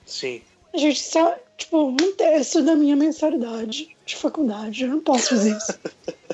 [0.06, 0.42] Sim.
[0.72, 4.85] Gente, isso é, tipo, um terço da minha mensalidade de faculdade.
[4.85, 5.78] Eu não posso fazer isso.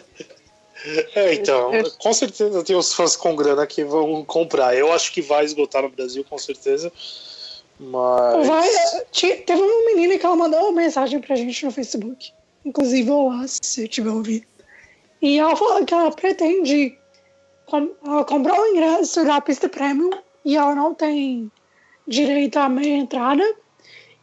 [1.14, 4.77] É, então, com certeza tem os fãs com grana que vão comprar.
[4.77, 6.90] Eu acho que vai esgotar no Brasil, com certeza.
[7.81, 8.47] Mas.
[8.47, 8.69] Vai,
[9.12, 12.33] teve uma menina que ela mandou uma mensagem pra gente no Facebook.
[12.64, 14.47] Inclusive, olá, se tiver ouvido.
[15.23, 16.99] E ela falou que ela pretende.
[17.67, 20.11] Com, ela comprou o ingresso da pista premium
[20.45, 21.51] e ela não tem
[22.07, 23.45] direito à meia entrada.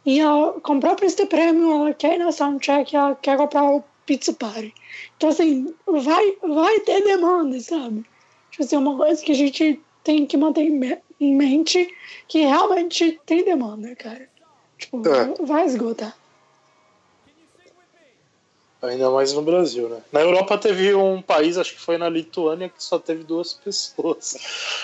[0.04, 3.82] E ela comprou a pista premium, ela quer ir na soundcheck, ela quer comprar o
[4.04, 4.72] pizza party.
[5.16, 8.04] Então, assim, vai, vai ter demanda, sabe?
[8.50, 10.70] Tipo assim, é uma coisa que a gente tem que manter
[11.20, 11.94] em mente
[12.28, 14.28] que realmente tem demanda, cara.
[14.78, 15.46] Tipo, é.
[15.46, 16.16] vai esgotar.
[18.82, 20.00] Ainda mais no Brasil, né?
[20.12, 24.36] Na Europa teve um país, acho que foi na Lituânia, que só teve duas pessoas.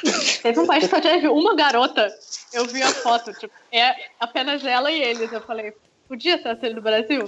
[0.43, 2.13] Teve um país que só teve uma garota.
[2.53, 5.31] Eu vi a foto, tipo, é apenas ela e eles.
[5.31, 5.73] Eu falei,
[6.09, 7.25] podia ser assim no Brasil?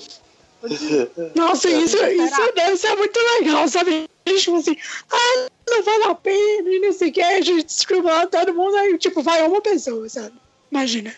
[0.61, 1.11] Podia.
[1.37, 4.09] Nossa, isso, isso deve ser muito legal, sabe?
[4.25, 4.77] Tipo assim,
[5.11, 8.77] ah, não vale a pena, e não sei o que, a gente desculpa todo mundo,
[8.77, 10.35] aí, tipo, vai uma pessoa, sabe?
[10.71, 11.15] Imagina.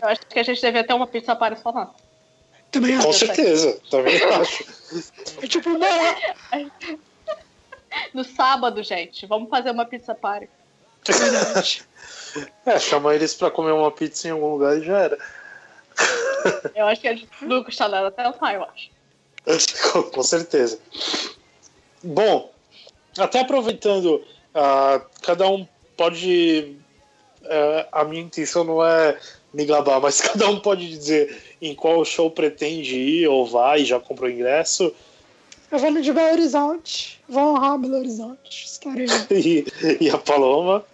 [0.00, 1.94] Eu acho que a gente devia ter uma pizza para só lá.
[2.72, 4.64] Também Com certeza, também acho.
[5.40, 6.70] É tipo, não.
[8.12, 10.48] No sábado, gente, vamos fazer uma pizza party.
[12.64, 15.18] É, chama eles pra comer uma pizza em algum lugar e já era.
[16.74, 18.90] Eu acho que a gente não custa nada até o pai, eu acho.
[20.10, 20.78] Com certeza.
[22.02, 22.50] Bom,
[23.18, 24.16] até aproveitando,
[24.54, 26.76] uh, cada um pode.
[27.42, 29.18] Uh, a minha intenção não é
[29.52, 34.00] me gabar, mas cada um pode dizer em qual show pretende ir ou vai, já
[34.00, 34.94] comprou ingresso.
[35.70, 39.64] Eu vou no de Belo Horizonte, vou honrar Belo Horizonte, estarei e,
[40.00, 40.84] e a Paloma?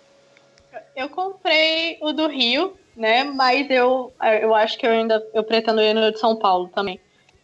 [0.95, 3.25] Eu comprei o do Rio, né?
[3.25, 7.01] Mas eu, eu acho que eu ainda eu pretendo ir no de São Paulo também.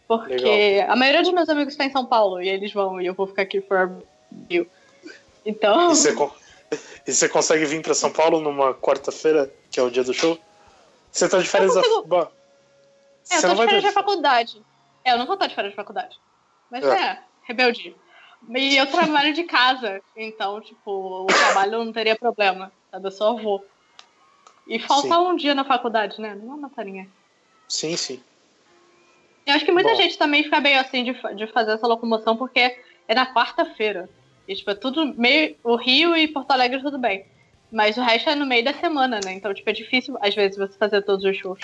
[0.07, 0.91] Porque Legal.
[0.91, 3.25] a maioria dos meus amigos está em São Paulo e eles vão e eu vou
[3.25, 4.03] ficar aqui for
[4.49, 4.67] Rio.
[5.45, 5.91] Então.
[5.91, 6.13] E você,
[7.07, 10.37] e você consegue vir para São Paulo numa quarta-feira, que é o dia do show?
[11.11, 12.01] Você tá de férias consigo...
[12.03, 12.27] da...
[13.31, 14.61] É, eu tô de férias da faculdade.
[15.03, 16.19] É, eu não vou estar de férias da faculdade.
[16.69, 17.95] Mas é, é rebeldia.
[18.49, 23.07] E eu trabalho de casa, então, tipo, o trabalho não teria problema, sabe?
[23.07, 23.65] Eu só vou.
[24.67, 26.35] E faltar um dia na faculdade, né?
[26.35, 27.07] Não é uma tarinha.
[27.67, 28.21] Sim, sim.
[29.45, 29.95] Eu acho que muita Bom.
[29.95, 32.75] gente também fica meio assim de, de fazer essa locomoção porque
[33.07, 34.09] é na quarta-feira.
[34.47, 35.55] E, tipo, é tudo meio.
[35.63, 37.25] O Rio e Porto Alegre tudo bem.
[37.71, 39.33] Mas o resto é no meio da semana, né?
[39.33, 41.59] Então, tipo, é difícil, às vezes, você fazer todos os shows.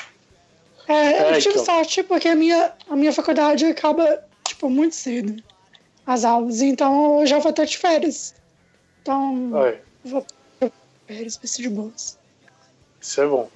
[0.88, 1.66] É, eu tive então.
[1.66, 5.42] sorte porque a minha, a minha faculdade acaba, tipo, muito cedo.
[6.06, 6.62] As aulas.
[6.62, 8.34] Então eu já vou estar de férias.
[9.02, 9.80] Então, Oi.
[10.04, 10.26] vou
[10.60, 10.72] ter
[11.08, 12.18] férias, vai ser de boas.
[13.00, 13.50] Isso é bom.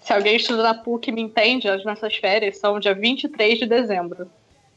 [0.00, 4.30] Se alguém estuda na PUC me entende, as nossas férias são dia 23 de dezembro.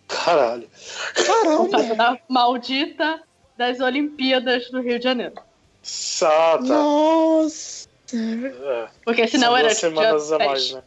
[0.08, 0.70] Caralho.
[1.16, 1.58] Caramba.
[1.58, 3.22] Por causa da maldita
[3.58, 5.36] das Olimpíadas do Rio de Janeiro.
[5.82, 6.64] Sata.
[6.64, 7.88] Nossa.
[8.14, 8.88] É.
[9.04, 10.84] Porque senão São era duas semanas dia a mais, né?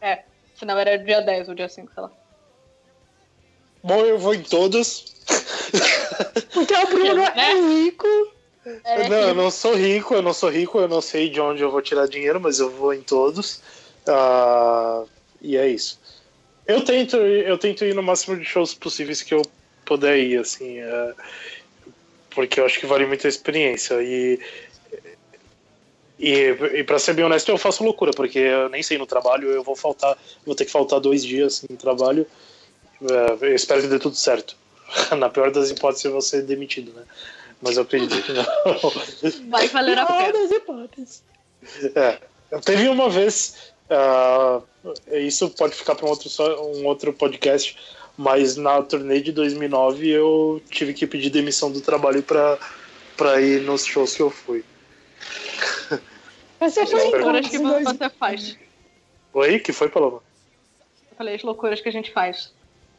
[0.00, 0.22] É,
[0.54, 2.10] senão era dia 10 ou dia 5, sei lá.
[3.82, 5.14] Bom, eu vou em todos.
[6.52, 7.54] Porque o Bruno é né?
[7.54, 8.06] rico.
[8.64, 11.62] É, não, eu não sou rico, eu não sou rico, eu não sei de onde
[11.62, 13.60] eu vou tirar dinheiro, mas eu vou em todos.
[14.06, 15.08] Uh,
[15.40, 16.00] e é isso.
[16.66, 19.42] Eu tento, eu tento ir no máximo de shows possíveis que eu
[19.84, 20.80] puder ir, assim.
[20.80, 21.14] Uh,
[22.30, 24.00] porque eu acho que vale muito a experiência.
[24.00, 24.38] E,
[26.18, 29.50] e, e para ser bem honesto, eu faço loucura, porque eu nem sei no trabalho,
[29.50, 32.26] eu vou faltar, vou ter que faltar dois dias no trabalho.
[33.02, 34.56] É, eu espero que dê tudo certo.
[35.18, 37.02] Na pior das hipóteses, eu vou ser demitido, né?
[37.62, 38.44] Mas eu acredito que não.
[39.48, 40.32] Vai valer a pena.
[40.32, 41.24] das hipóteses.
[41.94, 42.18] É.
[42.64, 44.62] Teve uma vez, uh,
[45.12, 46.28] isso pode ficar para um outro,
[46.76, 47.78] um outro podcast,
[48.16, 53.86] mas na turnê de 2009 eu tive que pedir demissão do trabalho para ir nos
[53.86, 54.64] shows que eu fui.
[56.60, 58.58] Mas você foi loucuras que você faz.
[59.32, 60.20] Oi, que foi, Paloma?
[61.10, 62.52] Eu falei as loucuras que a gente faz.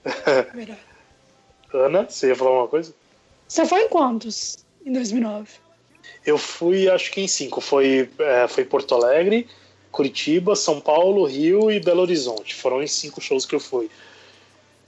[1.74, 2.94] Ana, você ia falar uma coisa?
[3.54, 5.48] Você foi em quantos em 2009?
[6.26, 7.62] Eu fui, acho que em cinco.
[7.62, 9.48] Foi, é, foi Porto Alegre,
[9.92, 12.56] Curitiba, São Paulo, Rio e Belo Horizonte.
[12.56, 13.92] Foram em cinco shows que eu fui.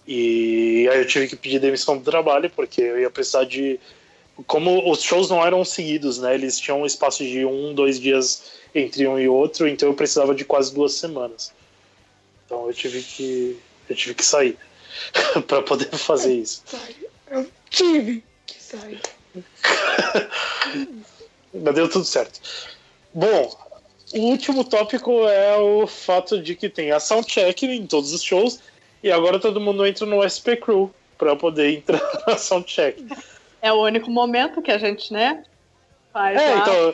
[0.08, 3.80] E aí eu tive que pedir demissão do trabalho, porque eu ia precisar de.
[4.48, 6.34] Como os shows não eram seguidos, né?
[6.34, 10.34] Eles tinham um espaço de um, dois dias entre um e outro, então eu precisava
[10.34, 11.54] de quase duas semanas.
[12.48, 13.60] Então eu tive que.
[13.88, 14.58] Eu tive que sair
[15.46, 16.64] para poder fazer isso.
[17.30, 18.24] Eu tive
[21.54, 22.40] Mas deu tudo certo.
[23.14, 23.56] Bom,
[24.14, 28.60] o último tópico é o fato de que tem a soundcheck em todos os shows
[29.02, 33.06] e agora todo mundo entra no SP Crew para poder entrar na soundcheck.
[33.62, 35.44] É o único momento que a gente, né,
[36.12, 36.40] faz.
[36.40, 36.62] É, lá.
[36.62, 36.94] então,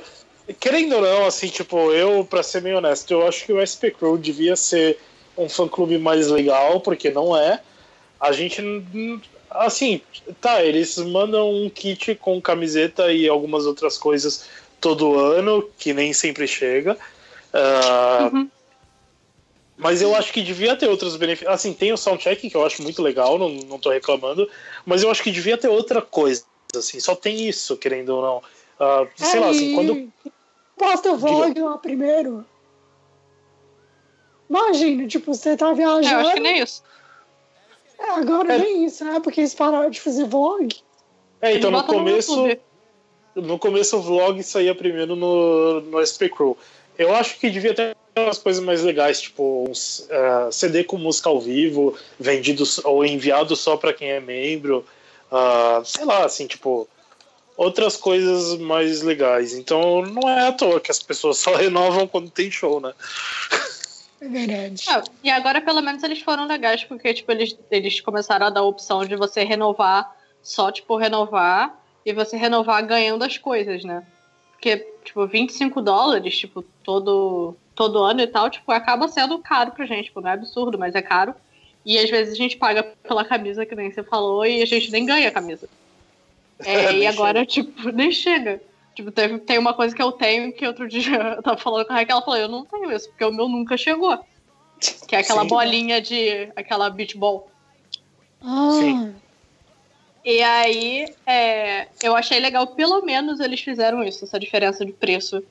[0.60, 3.92] querendo ou não, assim, tipo, eu, para ser bem honesto, eu acho que o SP
[3.92, 5.00] Crew devia ser
[5.38, 7.62] um fã-clube mais legal, porque não é.
[8.20, 8.62] A gente,
[9.52, 10.02] assim,
[10.40, 14.48] tá, eles mandam um kit com camiseta e algumas outras coisas
[14.80, 16.98] todo ano, que nem sempre chega.
[17.54, 18.50] Uh, uhum.
[19.78, 21.52] Mas eu acho que devia ter outros benefícios.
[21.52, 24.50] Assim, tem o soundcheck, que eu acho muito legal, não, não tô reclamando.
[24.86, 26.44] Mas eu acho que devia ter outra coisa.
[26.76, 28.38] Assim, só tem isso, querendo ou não.
[28.38, 30.12] Uh, sei lá, assim, quando.
[30.78, 32.46] Posta o vlog lá primeiro.
[34.50, 36.08] Imagina, tipo, você tá viajando.
[36.08, 36.84] É, eu acho que nem isso.
[38.02, 38.58] É, agora é.
[38.58, 39.20] nem isso, né?
[39.20, 40.76] Porque eles pararam de fazer vlog.
[41.42, 42.48] É, então no começo.
[43.36, 46.58] No, no começo o vlog saía primeiro no, no SP Crew.
[46.98, 50.98] Eu acho que devia ter umas coisas mais legais, tipo um uh, é, CD com
[50.98, 54.86] música ao vivo, vendido ou enviado só para quem é membro.
[55.32, 56.88] Uh, sei lá, assim, tipo,
[57.56, 59.54] outras coisas mais legais.
[59.54, 62.94] Então não é à toa que as pessoas só renovam quando tem show, né?
[64.22, 64.84] É verdade.
[64.88, 68.60] Ah, e agora, pelo menos, eles foram legais, porque, tipo, eles, eles começaram a dar
[68.60, 74.06] a opção de você renovar, só, tipo, renovar, e você renovar ganhando as coisas, né?
[74.52, 79.88] Porque, tipo, 25 dólares, tipo, todo, todo ano e tal, tipo, acaba sendo caro pra
[79.88, 81.34] gente, tipo, não é absurdo, mas é caro.
[81.84, 84.92] E às vezes a gente paga pela camisa, que nem você falou, e a gente
[84.92, 85.68] nem ganha a camisa.
[86.64, 87.46] É, e agora, chega.
[87.48, 88.62] tipo, nem chega.
[88.96, 91.94] Tipo, teve, tem uma coisa que eu tenho que outro dia eu tava falando com
[91.94, 94.18] a Raquel, ela falou, eu não tenho isso, porque o meu nunca chegou.
[95.08, 95.48] Que é aquela Sim.
[95.48, 96.52] bolinha de.
[96.56, 97.50] aquela beach ball.
[98.42, 98.80] Ah.
[98.80, 99.16] Sim.
[100.24, 105.44] E aí, é, eu achei legal, pelo menos eles fizeram isso, essa diferença de preço,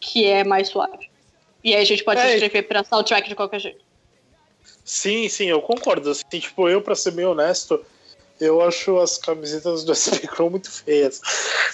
[0.00, 1.08] que é mais suave.
[1.62, 2.24] E aí a gente pode é.
[2.24, 3.84] se inscrever pra soundtrack de qualquer jeito.
[4.84, 6.10] Sim, sim, eu concordo.
[6.10, 7.84] Assim, tipo, eu, pra ser meio honesto,
[8.40, 11.20] eu acho as camisetas do SP Chrome muito feias.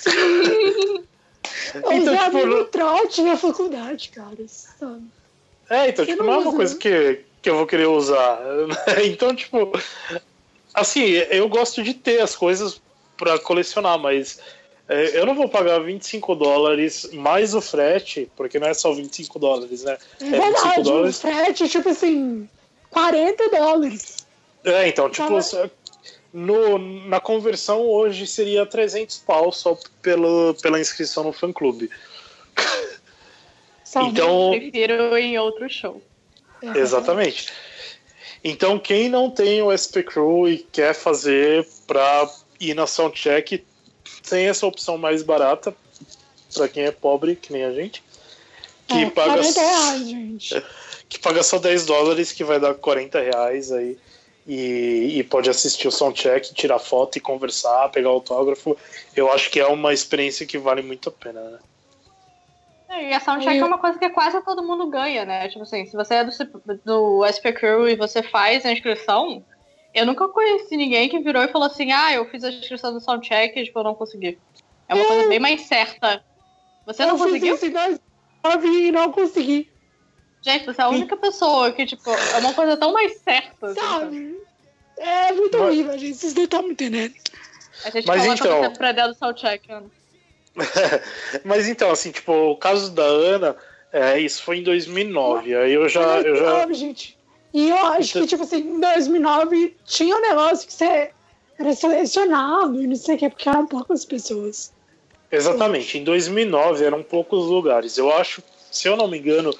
[1.74, 5.02] então, tipo, no trote na faculdade, cara, sabe?
[5.68, 8.40] É, então, tipo, não, não é uma coisa que, que eu vou querer usar.
[9.04, 9.72] então, tipo,
[10.72, 12.80] assim, eu gosto de ter as coisas
[13.16, 14.38] para colecionar, mas
[14.88, 19.38] é, eu não vou pagar 25 dólares mais o frete, porque não é só 25
[19.38, 19.96] dólares, né?
[20.20, 21.16] É, verdade, dólares.
[21.16, 22.48] o frete, tipo assim,
[22.90, 24.26] 40 dólares.
[24.64, 25.38] É, então, tipo,
[26.34, 31.88] no, na conversão hoje seria 300 pau só pelo, pela inscrição no fã clube.
[34.08, 36.02] então, eu prefiro em outro show.
[36.74, 37.52] Exatamente.
[38.42, 43.64] Então, quem não tem o SP Crew e quer fazer para ir na Soundcheck,
[44.28, 45.72] tem essa opção mais barata
[46.52, 48.02] para quem é pobre, que nem a gente.
[48.88, 49.40] Que é, paga.
[49.40, 50.62] Reais, gente.
[51.06, 53.96] Que paga só 10 dólares, que vai dar 40 reais aí
[54.46, 58.76] e, e, pode assistir o soundcheck, tirar foto e conversar, pegar autógrafo.
[59.16, 61.58] Eu acho que é uma experiência que vale muito a pena, né?
[62.90, 65.48] É, e a soundcheck é uma coisa que quase todo mundo ganha, né?
[65.48, 66.30] Tipo assim, se você é do,
[66.84, 69.42] do SP Crew e você faz a inscrição,
[69.94, 73.00] eu nunca conheci ninguém que virou e falou assim: ah, eu fiz a inscrição do
[73.00, 74.38] soundcheck e tipo, eu não consegui.
[74.88, 75.06] É uma é.
[75.06, 76.22] coisa bem mais certa.
[76.84, 77.58] Você eu não conseguiu?
[78.44, 79.70] Eu não consegui.
[80.42, 83.68] Gente, você é a única pessoa que, tipo, é uma coisa tão mais certa.
[83.68, 84.33] Assim, sabe?
[84.96, 85.66] É muito Mas...
[85.66, 86.16] horrível, gente.
[86.16, 87.14] Vocês não estão me entendendo.
[87.84, 88.72] A gente Mas coloca então...
[88.74, 89.86] pra dentro do soundcheck, Ana.
[91.44, 93.56] Mas então, assim, tipo, o caso da Ana,
[93.92, 95.54] é, isso foi em 2009.
[95.54, 96.20] Aí eu já.
[96.20, 96.72] eu já...
[96.72, 97.18] gente.
[97.52, 98.22] E eu acho então...
[98.22, 101.10] que, tipo assim, em 2009 tinha um negócio que você
[101.58, 104.72] era selecionado e não sei o que, porque eram poucas pessoas.
[105.30, 105.98] Exatamente.
[105.98, 107.96] Em 2009 eram poucos lugares.
[107.96, 109.56] Eu acho, se eu não me engano,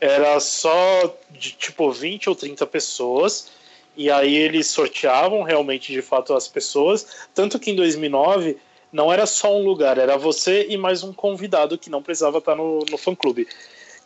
[0.00, 3.48] era só de tipo 20 ou 30 pessoas.
[3.96, 7.06] E aí eles sorteavam realmente de fato as pessoas.
[7.34, 8.58] Tanto que em 2009
[8.92, 12.54] não era só um lugar, era você e mais um convidado que não precisava estar
[12.54, 13.48] no, no fã-clube.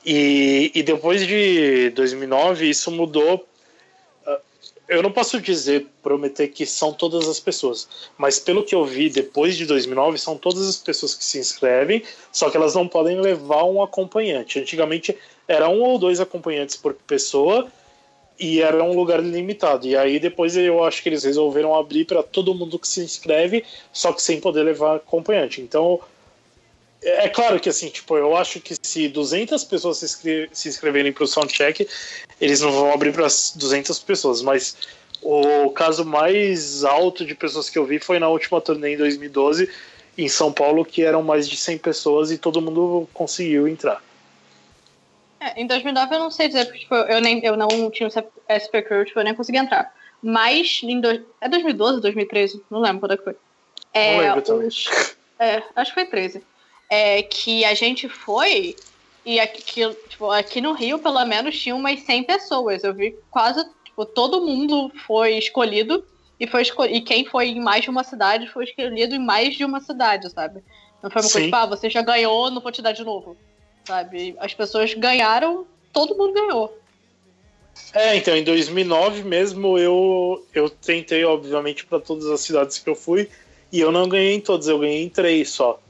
[0.05, 3.46] E, e depois de 2009 isso mudou
[4.90, 9.09] eu não posso dizer, prometer que são todas as pessoas, mas pelo que eu vi
[9.09, 13.20] depois de 2009, são todas as pessoas que se inscrevem, só que elas não podem
[13.20, 14.59] levar um acompanhante.
[14.59, 17.70] Antigamente era um ou dois acompanhantes por pessoa
[18.40, 19.87] e era um lugar limitado.
[19.87, 23.64] E aí depois eu acho que eles resolveram abrir para todo mundo que se inscreve,
[23.92, 25.61] só que sem poder levar acompanhante.
[25.61, 26.00] Então
[27.03, 31.12] é claro que assim, tipo, eu acho que se 200 pessoas se, inscre se inscreverem
[31.12, 31.87] para o Soundcheck,
[32.40, 33.26] eles não vão abrir para
[33.57, 34.76] 200 pessoas, mas
[35.22, 39.68] o caso mais alto de pessoas que eu vi foi na última turnê em 2012
[40.16, 44.03] em São Paulo, que eram mais de 100 pessoas e todo mundo conseguiu entrar.
[45.40, 48.12] É, em 2009 eu não sei dizer, porque tipo, eu, nem, eu não tinha o
[48.53, 49.92] SP Crew, tipo, eu nem consegui entrar.
[50.22, 51.09] Mas em do,
[51.40, 53.37] é 2012, 2013, não lembro quando é que foi.
[53.94, 54.69] É, não lembro também.
[54.69, 54.87] Os,
[55.38, 56.42] é, acho que foi 13
[56.90, 58.75] é, que a gente foi
[59.25, 59.62] e aqui,
[60.08, 62.83] tipo, aqui no Rio, pelo menos, tinha umas 100 pessoas.
[62.83, 66.04] Eu vi quase, tipo, todo mundo foi escolhido
[66.38, 69.54] e foi escol e quem foi em mais de uma cidade foi escolhido em mais
[69.54, 70.64] de uma cidade, sabe?
[71.02, 71.33] Não foi uma Sim.
[71.33, 73.37] coisa tipo, ah, você já ganhou, não vou te dar de novo,
[73.85, 74.37] sabe?
[74.38, 76.78] As pessoas ganharam, todo mundo ganhou.
[77.94, 82.94] É, então, em 2009 mesmo eu, eu tentei, obviamente, para todas as cidades que eu
[82.94, 83.28] fui,
[83.72, 85.81] e eu não ganhei em todas, eu ganhei em três só.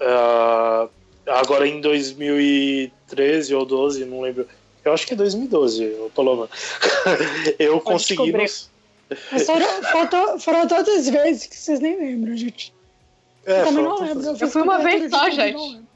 [0.00, 0.88] Uh,
[1.26, 4.46] agora em 2013 ou 12, não lembro.
[4.84, 6.48] Eu acho que é 2012, Paloma.
[7.58, 8.32] eu Pode consegui.
[8.32, 8.70] Nos...
[9.32, 12.72] Mas foram, foram todas as vezes que vocês nem lembram, gente.
[13.44, 14.24] É, eu também não lembro.
[14.24, 15.87] Eu, eu fui uma vez só, gente.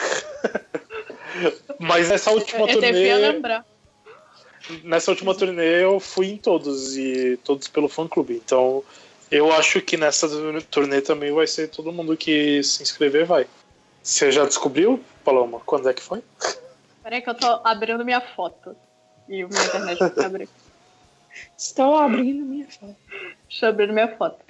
[1.78, 3.14] Mas nessa última eu, eu turnê.
[3.14, 3.66] lembrar.
[4.84, 8.40] Nessa última turnê eu fui em todos e todos pelo fã clube.
[8.44, 8.84] Então
[9.30, 10.28] eu acho que nessa
[10.70, 13.46] turnê também vai ser todo mundo que se inscrever vai.
[14.02, 16.22] Você já descobriu, Paloma, quando é que foi?
[17.02, 18.76] Peraí que eu tô abrindo minha foto.
[19.28, 20.50] E minha internet tá abrindo.
[21.56, 22.96] Estou abrindo minha foto.
[23.48, 24.44] Estou abrindo minha foto.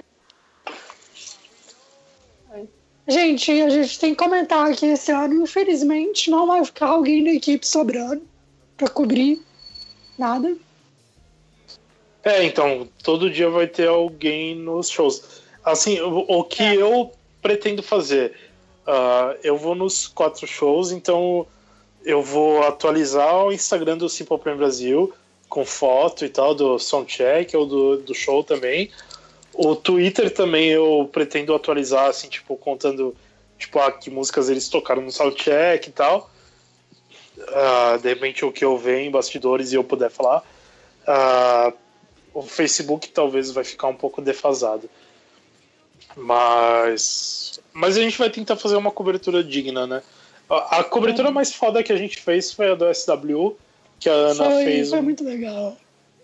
[3.09, 7.30] Gente, a gente tem que comentar que esse ano, infelizmente, não vai ficar alguém da
[7.30, 8.22] equipe sobrando
[8.76, 9.42] para cobrir
[10.18, 10.57] nada.
[12.22, 15.42] É, então, todo dia vai ter alguém nos shows.
[15.64, 16.76] Assim, o, o que é.
[16.76, 18.34] eu pretendo fazer?
[18.86, 21.46] Uh, eu vou nos quatro shows, então
[22.05, 25.12] eu vou atualizar o Instagram do Simple Plan Brasil
[25.48, 28.90] com foto e tal do soundcheck ou do, do show também.
[29.53, 33.14] O Twitter também eu pretendo atualizar, assim, tipo, contando
[33.59, 36.30] tipo, ah, que músicas eles tocaram no soundcheck e tal.
[37.36, 40.42] Uh, de repente o que eu ver em bastidores e eu puder falar.
[41.07, 41.72] Uh,
[42.32, 44.88] o Facebook talvez vai ficar um pouco defasado.
[46.16, 47.61] Mas.
[47.72, 50.03] Mas a gente vai tentar fazer uma cobertura digna, né?
[50.48, 51.32] A, a cobertura é.
[51.32, 53.57] mais foda que a gente fez foi a do SW,
[53.98, 54.90] que a Ana foi, fez.
[54.90, 55.03] Foi um...
[55.03, 55.76] muito legal.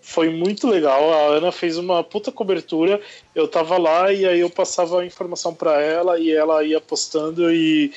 [0.07, 1.13] Foi muito legal.
[1.13, 3.01] A Ana fez uma puta cobertura.
[3.35, 7.51] Eu tava lá e aí eu passava a informação para ela e ela ia postando
[7.53, 7.91] e,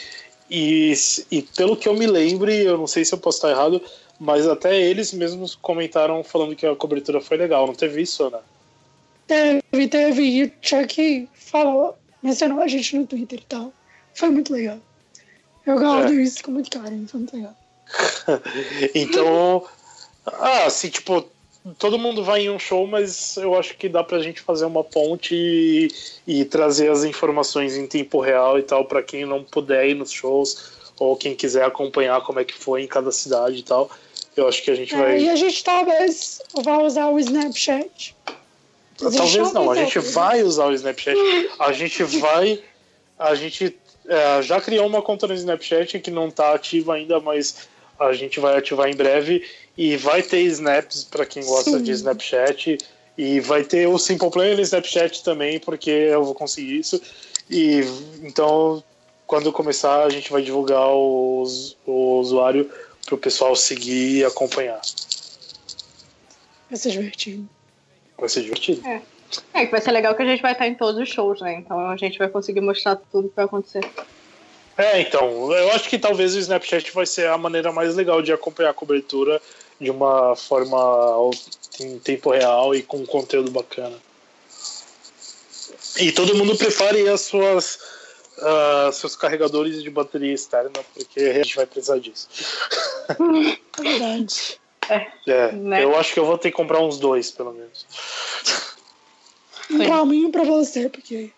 [0.51, 0.93] e,
[1.31, 3.81] e pelo que eu me lembre, eu não sei se eu posso estar errado,
[4.19, 7.65] mas até eles mesmos comentaram falando que a cobertura foi legal.
[7.69, 8.41] Não teve isso, Ana?
[9.29, 10.23] Teve, teve.
[10.25, 13.73] E o Chuck falou, mencionou a gente no Twitter e tal.
[14.15, 14.79] Foi muito legal.
[15.65, 16.23] Eu guardo é.
[16.23, 17.55] isso com muito carinho, foi muito legal.
[18.97, 19.65] então,
[20.27, 21.25] ah, assim, tipo,
[21.79, 24.83] todo mundo vai em um show, mas eu acho que dá pra gente fazer uma
[24.83, 25.89] ponte e,
[26.27, 30.11] e trazer as informações em tempo real e tal para quem não puder ir nos
[30.11, 33.91] shows ou quem quiser acompanhar como é que foi em cada cidade e tal.
[34.37, 35.21] Eu acho que a gente é, vai.
[35.21, 38.17] E a gente talvez vai usar o Snapchat.
[38.97, 41.17] Talvez não, a gente vai usar o Snapchat.
[41.59, 42.63] A gente vai.
[43.19, 47.69] A gente é, já criou uma conta no Snapchat que não está ativa ainda, mas
[47.99, 49.45] a gente vai ativar em breve.
[49.81, 51.83] E vai ter snaps para quem gosta Sim.
[51.83, 52.77] de Snapchat.
[53.17, 57.01] E vai ter o Simple Play no Snapchat também, porque eu vou conseguir isso.
[57.49, 57.81] E
[58.23, 58.85] então,
[59.27, 62.71] quando começar, a gente vai divulgar os, o usuário
[63.07, 64.83] para o pessoal seguir e acompanhar.
[66.69, 67.49] Vai ser divertido.
[68.19, 68.87] Vai ser divertido.
[68.87, 69.01] É.
[69.55, 71.55] É, que vai ser legal que a gente vai estar em todos os shows, né?
[71.55, 73.83] Então a gente vai conseguir mostrar tudo que vai acontecer.
[74.77, 78.31] É, então, eu acho que talvez o Snapchat vai ser a maneira mais legal de
[78.31, 79.41] acompanhar a cobertura
[79.81, 80.77] de uma forma
[81.81, 83.97] em tempo real e com conteúdo bacana.
[85.99, 87.79] E todo mundo prepare as suas
[88.39, 92.29] uh, seus carregadores de bateria externa, porque a gente vai precisar disso.
[93.79, 94.61] É verdade.
[94.89, 95.85] É, é né?
[95.85, 97.87] eu acho que eu vou ter que comprar uns dois, pelo menos.
[99.71, 101.31] Um caminho pra você, porque.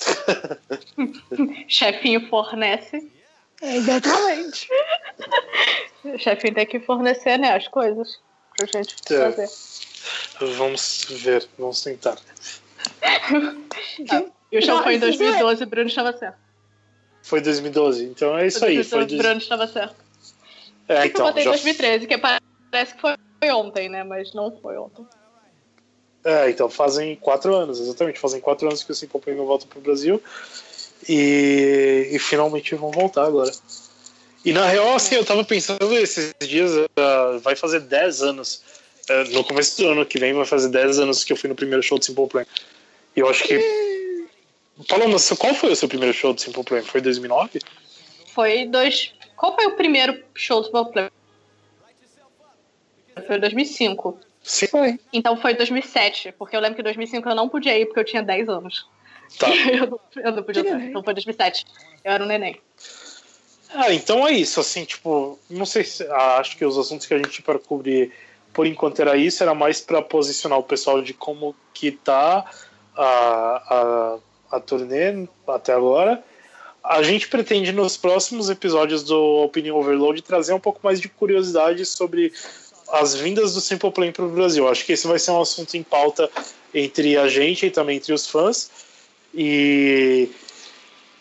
[1.68, 3.10] Chefinho fornece.
[3.62, 4.68] É, exatamente.
[6.18, 8.18] Chefinho tem que fornecer, né, as coisas
[8.56, 9.32] pra gente é.
[9.32, 9.48] fazer.
[10.56, 12.18] Vamos ver, vamos tentar.
[13.02, 16.38] ah, e o show foi em 2012, Bruno estava certo.
[17.22, 18.82] Foi 2012, então é isso aí.
[18.82, 19.96] Foi Bruno estava certo.
[20.88, 21.26] É, então.
[21.26, 21.50] Eu botei já...
[21.50, 24.02] 2013, que parece que foi ontem, né?
[24.02, 25.06] Mas não foi ontem.
[26.24, 28.18] É, então fazem quatro anos, exatamente.
[28.18, 30.20] Fazem quatro anos que o Simple Plan volta pro Brasil.
[31.08, 33.50] E, e, finalmente vão voltar agora.
[34.44, 38.62] E na real, assim, eu tava pensando esses dias, uh, vai fazer 10 anos.
[39.08, 41.54] Uh, no começo do ano que vem vai fazer 10 anos que eu fui no
[41.54, 42.46] primeiro show do Simple Plan.
[43.16, 43.58] E eu acho que.
[44.88, 46.82] Paloma, qual foi o seu primeiro show do Simple Plan?
[46.82, 47.60] Foi 2009?
[48.34, 49.12] Foi dois.
[49.36, 51.10] Qual foi o primeiro show do Simple Plan?
[53.26, 54.18] Foi 2005.
[54.42, 54.66] Sim.
[54.68, 54.98] Foi.
[55.12, 58.04] Então foi 2007, porque eu lembro que em 2005 eu não podia ir porque eu
[58.04, 58.86] tinha 10 anos.
[59.38, 59.48] Tá.
[59.68, 61.66] eu, não, eu não podia ir, então foi 2007.
[62.04, 62.58] Eu era um neném.
[63.72, 66.04] Ah, então é isso, assim, tipo, não sei se.
[66.04, 68.12] Ah, acho que os assuntos que a gente para cobrir
[68.52, 72.44] por enquanto era isso, era mais para posicionar o pessoal de como que tá
[72.96, 74.18] a,
[74.50, 76.22] a, a turnê até agora.
[76.82, 81.84] A gente pretende nos próximos episódios do Opinion Overload trazer um pouco mais de curiosidade
[81.86, 82.32] sobre
[82.90, 84.68] as vindas do Simple Plan para o Brasil.
[84.68, 86.28] Acho que esse vai ser um assunto em pauta
[86.74, 88.70] entre a gente e também entre os fãs.
[89.32, 90.28] E,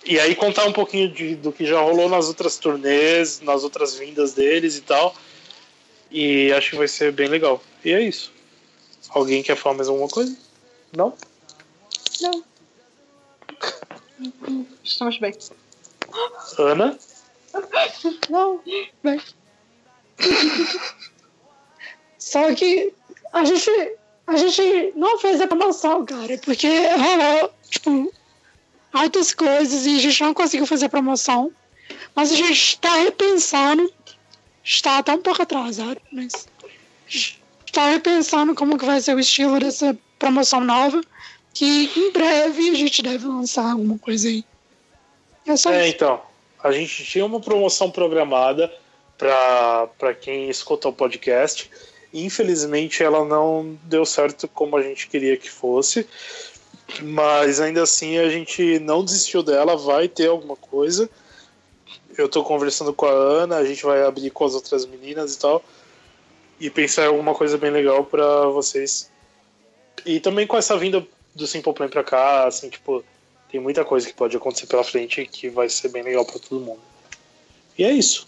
[0.06, 3.95] e aí contar um pouquinho de, do que já rolou nas outras turnês, nas outras
[3.95, 5.16] vindas deles e tal.
[6.10, 7.62] E acho que vai ser bem legal.
[7.84, 8.32] E é isso.
[9.10, 10.36] Alguém quer falar mais alguma coisa?
[10.95, 11.16] Não?
[12.22, 12.43] Não.
[14.84, 15.34] Estamos bem.
[16.58, 16.97] Ana?
[18.30, 18.62] Não,
[19.04, 19.22] bem.
[22.18, 22.93] Só que
[23.34, 23.72] a gente,
[24.28, 28.14] a gente não fez a promoção, cara, porque rolou, tipo,
[28.94, 31.52] altas coisas e a gente não conseguiu fazer a promoção.
[32.16, 33.92] Mas a gente está repensando,
[34.64, 36.48] está até um pouco atrasado, mas
[37.66, 41.02] está repensando como que vai ser o estilo dessa promoção nova,
[41.54, 44.44] que em breve a gente deve lançar alguma coisa aí.
[45.46, 45.96] É só é, isso.
[45.96, 46.22] então,
[46.64, 48.72] a gente tinha uma promoção programada
[49.18, 51.70] para quem escuta o podcast.
[52.14, 56.08] Infelizmente ela não deu certo como a gente queria que fosse,
[57.04, 61.10] mas ainda assim a gente não desistiu dela, vai ter alguma coisa.
[62.18, 65.40] Eu estou conversando com a Ana, a gente vai abrir com as outras meninas e
[65.40, 65.64] tal,
[66.60, 69.10] e pensar em alguma coisa bem legal para vocês.
[70.06, 73.04] E também com essa vinda do Simple Plan para cá, assim, tipo,
[73.52, 76.60] tem muita coisa que pode acontecer pela frente que vai ser bem legal para todo
[76.60, 76.82] mundo.
[77.78, 78.28] E é isso.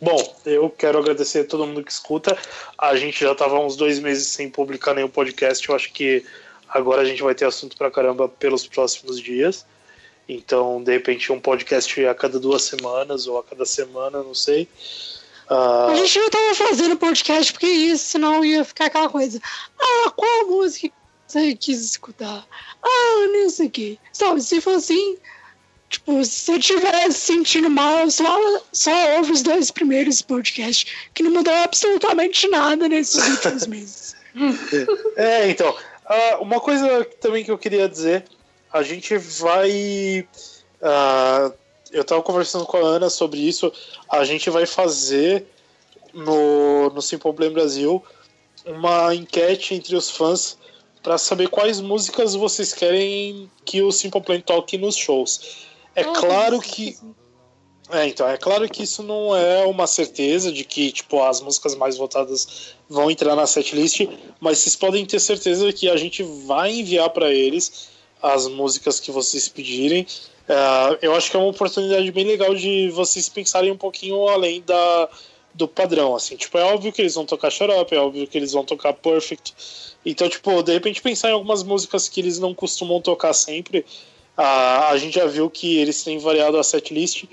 [0.00, 2.36] Bom, eu quero agradecer a todo mundo que escuta.
[2.78, 5.68] A gente já estava uns dois meses sem publicar nenhum podcast.
[5.68, 6.24] Eu acho que
[6.68, 9.66] agora a gente vai ter assunto pra caramba pelos próximos dias.
[10.28, 14.68] Então, de repente, um podcast a cada duas semanas ou a cada semana, não sei.
[15.50, 15.90] Uh...
[15.90, 19.40] A gente não estava fazendo podcast porque isso, senão ia ficar aquela coisa.
[19.78, 20.90] Ah, qual música
[21.26, 22.46] você quis escutar?
[22.82, 23.98] Ah, não sei o quê.
[24.12, 25.18] Sabe, se for assim,
[25.94, 31.30] Tipo, se eu tivesse sentindo mal, só, só ouve os dois primeiros podcasts, que não
[31.30, 34.16] mudou absolutamente nada nesses últimos meses.
[35.16, 35.76] É, então.
[36.08, 38.24] Uh, uma coisa também que eu queria dizer,
[38.72, 40.26] a gente vai.
[40.80, 41.54] Uh,
[41.90, 43.72] eu estava conversando com a Ana sobre isso.
[44.08, 45.46] A gente vai fazer
[46.12, 48.02] no, no Simple Play Brasil
[48.66, 50.58] uma enquete entre os fãs
[51.02, 55.66] para saber quais músicas vocês querem que o Simple Plan toque nos shows.
[55.94, 56.96] É claro que.
[57.90, 61.74] É, então, é claro que isso não é uma certeza de que, tipo, as músicas
[61.74, 64.08] mais votadas vão entrar na setlist,
[64.40, 67.90] mas vocês podem ter certeza que a gente vai enviar para eles
[68.22, 70.06] as músicas que vocês pedirem.
[70.48, 74.62] Uh, eu acho que é uma oportunidade bem legal de vocês pensarem um pouquinho além
[74.62, 75.08] da,
[75.52, 76.36] do padrão, assim.
[76.36, 79.54] Tipo, é óbvio que eles vão tocar Up, é óbvio que eles vão tocar Perfect.
[80.06, 83.84] Então, tipo, de repente pensar em algumas músicas que eles não costumam tocar sempre
[84.36, 87.24] a, a gente já viu que eles têm variado a setlist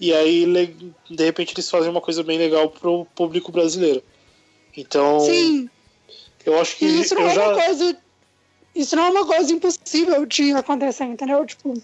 [0.00, 0.46] e aí
[1.10, 4.02] de repente eles fazem uma coisa bem legal pro público brasileiro.
[4.76, 5.68] Então, Sim.
[6.44, 7.48] eu acho que isso não é já...
[7.48, 7.96] uma coisa
[8.74, 11.46] isso não é uma coisa impossível de acontecer, entendeu?
[11.46, 11.74] Tipo,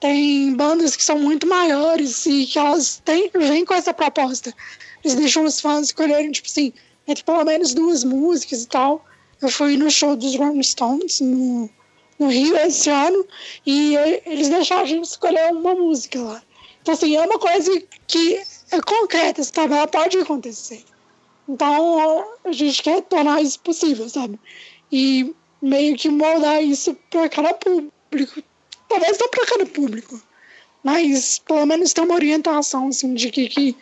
[0.00, 4.54] tem bandas que são muito maiores e que elas têm, vêm com essa proposta.
[5.04, 6.72] Eles deixam os fãs escolherem, tipo assim,
[7.06, 9.04] entre pelo menos duas músicas e tal.
[9.40, 11.68] Eu fui no show dos Rolling Stones no,
[12.18, 13.26] no Rio esse ano
[13.66, 16.42] e eles deixaram a gente escolher uma música lá.
[16.82, 19.74] Então, assim, é uma coisa que é concreta, sabe?
[19.74, 20.84] Ela pode acontecer.
[21.48, 24.38] Então, a gente quer tornar isso possível, sabe?
[24.90, 28.42] E meio que moldar isso para cada público.
[28.88, 30.20] Talvez não para cada público,
[30.82, 33.76] mas pelo menos ter uma orientação, assim, de que, que,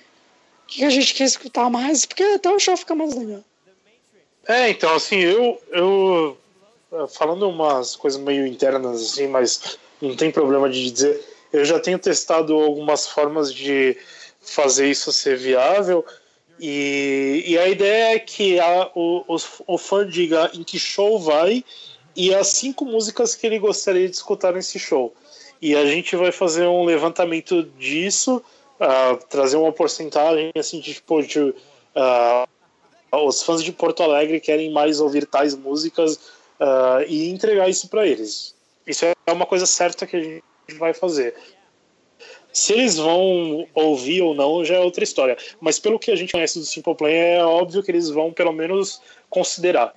[0.66, 3.42] que a gente quer escutar mais, porque até o show fica mais legal.
[4.46, 6.38] É, então, assim, eu, eu
[7.10, 11.22] falando umas coisas meio internas assim, mas não tem problema de dizer.
[11.52, 13.96] Eu já tenho testado algumas formas de
[14.40, 16.04] fazer isso ser viável.
[16.60, 19.36] E, e a ideia é que a, o, o,
[19.66, 21.64] o fã diga em que show vai
[22.16, 25.14] e as cinco músicas que ele gostaria de escutar nesse show.
[25.62, 28.42] E a gente vai fazer um levantamento disso,
[28.80, 32.46] uh, trazer uma porcentagem assim de tipo de, uh,
[33.12, 36.16] os fãs de Porto Alegre querem mais ouvir tais músicas
[36.60, 38.54] uh, e entregar isso para eles.
[38.86, 40.44] Isso é uma coisa certa que a gente
[40.76, 41.34] vai fazer.
[42.52, 45.36] Se eles vão ouvir ou não já é outra história.
[45.60, 48.52] Mas pelo que a gente conhece do Simple Plan, é óbvio que eles vão pelo
[48.52, 49.00] menos
[49.30, 49.94] considerar.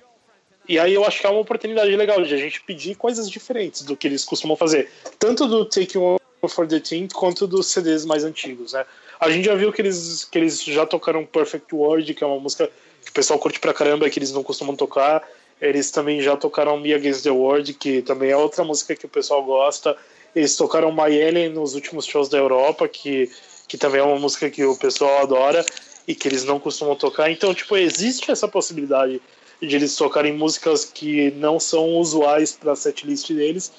[0.68, 3.82] E aí eu acho que é uma oportunidade legal de a gente pedir coisas diferentes
[3.82, 4.90] do que eles costumam fazer.
[5.18, 8.84] Tanto do Take One for the Team quanto dos CDs mais antigos, né?
[9.18, 12.40] A gente já viu que eles, que eles já tocaram Perfect World, que é uma
[12.40, 12.70] música
[13.04, 15.28] que o pessoal curte pra caramba, que eles não costumam tocar.
[15.62, 19.08] Eles também já tocaram Me Against the World, que também é outra música que o
[19.08, 19.96] pessoal gosta.
[20.34, 23.30] Eles tocaram My Alien nos últimos shows da Europa, que,
[23.68, 25.64] que também é uma música que o pessoal adora.
[26.06, 27.30] e que eles não costumam tocar.
[27.30, 29.20] Então, tipo, existe essa possibilidade
[29.60, 33.72] de eles tocarem músicas que não são usuais para a setlist deles.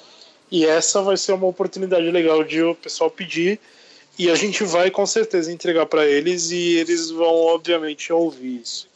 [0.50, 3.60] E essa vai ser uma oportunidade legal de o pessoal pedir.
[4.18, 8.88] E a gente vai com certeza entregar para eles e eles vão, obviamente, ouvir isso.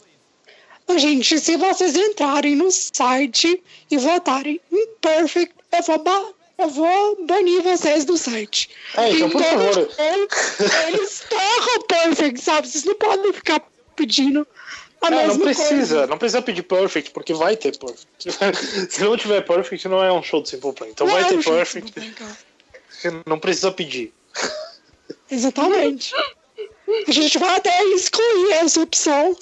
[0.96, 7.62] Gente, se vocês entrarem no site e votarem em Perfect, eu vou, eu vou banir
[7.62, 8.70] vocês do site.
[8.96, 9.90] É, então, por Então, favor.
[10.88, 12.68] Eles tocam Perfect, sabe?
[12.68, 13.62] Vocês não podem ficar
[13.94, 14.46] pedindo
[15.02, 16.06] a É, não precisa, coisa.
[16.08, 18.08] não precisa pedir perfect, porque vai ter perfect.
[18.90, 20.88] Se não tiver perfect, não é um show do Simple Plan.
[20.88, 21.92] Então Não vai é ter um de perfect,
[22.90, 24.12] você não precisa pedir.
[25.30, 26.12] Exatamente.
[27.06, 29.36] A gente vai até excluir essa opção.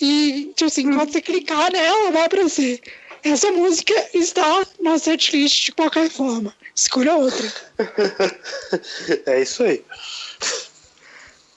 [0.00, 2.80] E, tipo assim, quando você clicar nela, vai aparecer.
[3.22, 6.54] Essa música está na setlist de qualquer forma.
[6.74, 7.52] Escolha outra.
[9.26, 9.82] É isso aí.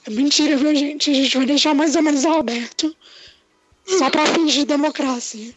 [0.06, 1.10] É mentira, viu, gente?
[1.10, 2.96] A gente vai deixar mais ou menos aberto.
[3.86, 5.52] Só pra fingir democracia.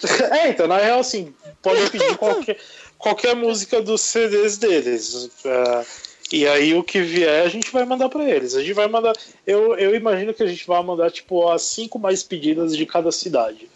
[0.30, 2.56] É, então, na real, assim, podem pedir qualquer,
[2.98, 5.28] qualquer música dos CDs deles.
[5.44, 5.84] É,
[6.30, 8.54] e aí o que vier a gente vai mandar pra eles.
[8.54, 9.14] A gente vai mandar.
[9.46, 13.10] Eu, eu imagino que a gente vai mandar, tipo, as cinco mais pedidas de cada
[13.10, 13.68] cidade.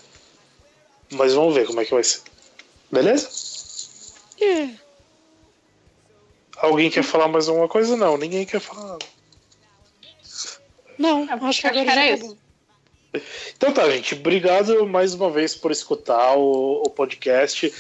[1.11, 2.21] Mas vamos ver como é que vai ser.
[2.91, 3.29] Beleza?
[4.41, 4.69] É.
[6.59, 7.97] Alguém quer falar mais alguma coisa?
[7.97, 9.07] Não, ninguém quer falar nada.
[10.99, 12.39] Não, Eu acho que acho agora que era já isso.
[13.57, 14.15] Então tá, gente.
[14.15, 17.73] Obrigado mais uma vez por escutar o, o podcast.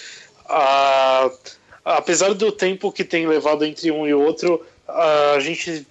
[0.48, 1.30] Ah,
[1.84, 5.86] apesar do tempo que tem levado entre um e outro, a gente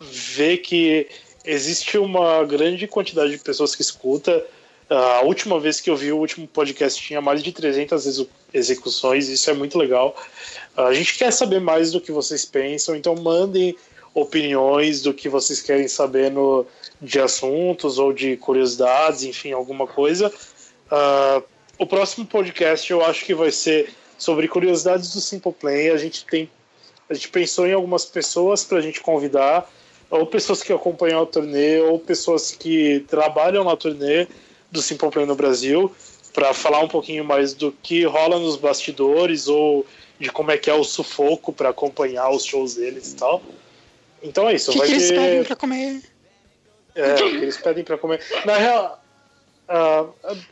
[0.00, 1.06] vê que
[1.44, 4.44] existe uma grande quantidade de pessoas que escuta.
[4.88, 9.28] A última vez que eu vi o último podcast tinha mais de 300 execu- execuções,
[9.28, 10.14] isso é muito legal.
[10.76, 13.76] A gente quer saber mais do que vocês pensam, então mandem
[14.12, 16.66] opiniões do que vocês querem saber no,
[17.00, 20.32] de assuntos ou de curiosidades, enfim, alguma coisa.
[20.90, 21.42] Ah,
[21.78, 25.90] o próximo podcast eu acho que vai ser sobre curiosidades do Simple Play.
[25.90, 26.50] A gente tem,
[27.08, 29.70] a gente pensou em algumas pessoas para a gente convidar,
[30.10, 34.26] ou pessoas que acompanham a turnê, ou pessoas que trabalham na turnê
[34.70, 35.94] do Simple Play no Brasil,
[36.32, 39.86] para falar um pouquinho mais do que rola nos bastidores ou
[40.18, 43.42] de como é que é o sufoco para acompanhar os shows deles e tal.
[44.22, 46.02] Então é isso, que, vai que eles ter pedem pra comer?
[46.94, 48.20] é, que eles pedem pra comer.
[48.44, 49.04] Na real,
[49.68, 50.06] ah,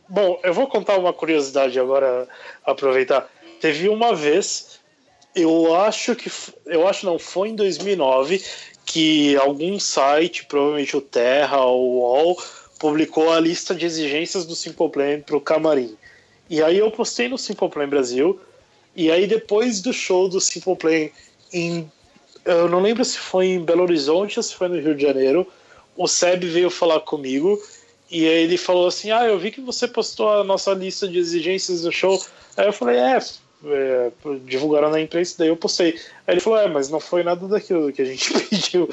[0.09, 2.29] bom, eu vou contar uma curiosidade agora,
[2.65, 3.29] aproveitar.
[3.63, 4.81] Teve uma vez,
[5.37, 6.29] eu acho que,
[6.67, 8.45] eu acho não, foi em 2009
[8.85, 12.43] que algum site, provavelmente o Terra ou o UOL,
[12.81, 15.97] publicou a lista de exigências do Simple Plan pro camarim.
[16.51, 18.41] E aí eu postei no Simple Plan Brasil.
[18.97, 21.09] E aí depois do show do Simple Plan
[21.53, 21.89] em
[22.45, 25.47] eu não lembro se foi em Belo Horizonte ou se foi no Rio de Janeiro,
[25.97, 27.63] o Seb veio falar comigo
[28.11, 31.83] e ele falou assim: Ah, eu vi que você postou a nossa lista de exigências
[31.83, 32.21] do show.
[32.57, 33.21] Aí eu falei: É,
[33.65, 34.11] é
[34.45, 35.95] divulgaram na imprensa, daí eu postei.
[36.27, 38.89] Aí ele falou: É, mas não foi nada daquilo que a gente pediu.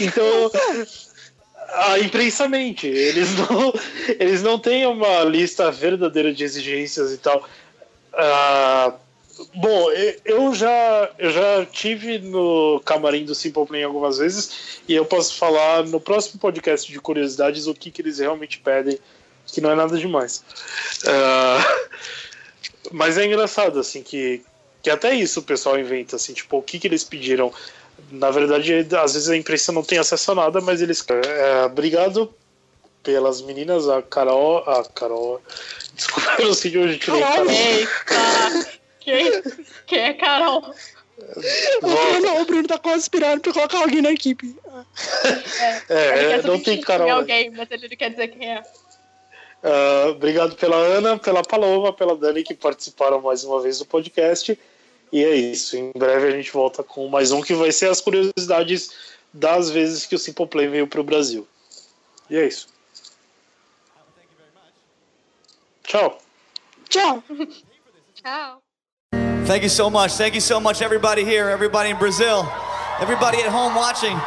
[0.00, 0.50] Então.
[1.76, 3.74] A imprensa mente, eles não,
[4.20, 7.42] eles não têm uma lista verdadeira de exigências e tal.
[8.12, 8.94] Ah,
[9.54, 9.90] Bom,
[10.24, 15.36] eu já, eu já tive no camarim do Simple Plan algumas vezes e eu posso
[15.36, 18.98] falar no próximo podcast de curiosidades o que, que eles realmente pedem,
[19.46, 20.44] que não é nada demais.
[21.06, 21.78] Ah,
[22.92, 24.42] mas é engraçado, assim, que,
[24.82, 27.52] que até isso o pessoal inventa, assim, tipo, o que, que eles pediram.
[28.10, 31.04] Na verdade, às vezes a imprensa não tem acesso a nada, mas eles.
[31.24, 32.32] É, obrigado
[33.02, 34.58] pelas meninas, a Carol.
[34.68, 35.40] A Carol.
[35.94, 37.50] Desculpa, eu não sei de onde tirei Carol.
[37.50, 38.70] Eita!
[39.00, 39.42] Quem,
[39.86, 40.74] quem é Carol?
[41.16, 44.56] O Bruno, o Bruno tá conspirando pra colocar alguém na equipe.
[45.24, 45.42] Ele
[45.88, 47.06] É, quer não tem Carol.
[47.06, 47.12] né?
[47.12, 48.62] alguém, mas ele não quer dizer quem é.
[49.64, 54.58] Ah, obrigado pela Ana, pela Paloma, pela Dani que participaram mais uma vez do podcast.
[55.10, 55.74] E é isso.
[55.74, 58.90] Em breve a gente volta com mais um que vai ser as curiosidades
[59.32, 61.48] das vezes que o Simple Play veio para o Brasil.
[62.28, 62.68] E é isso.
[65.84, 66.18] Tchau.
[66.90, 67.22] Tchau.
[68.14, 68.62] Tchau.
[69.46, 70.12] Thank you so much.
[70.12, 72.46] Thank you so much, everybody here, everybody in Brazil,
[73.00, 74.18] everybody at home watching.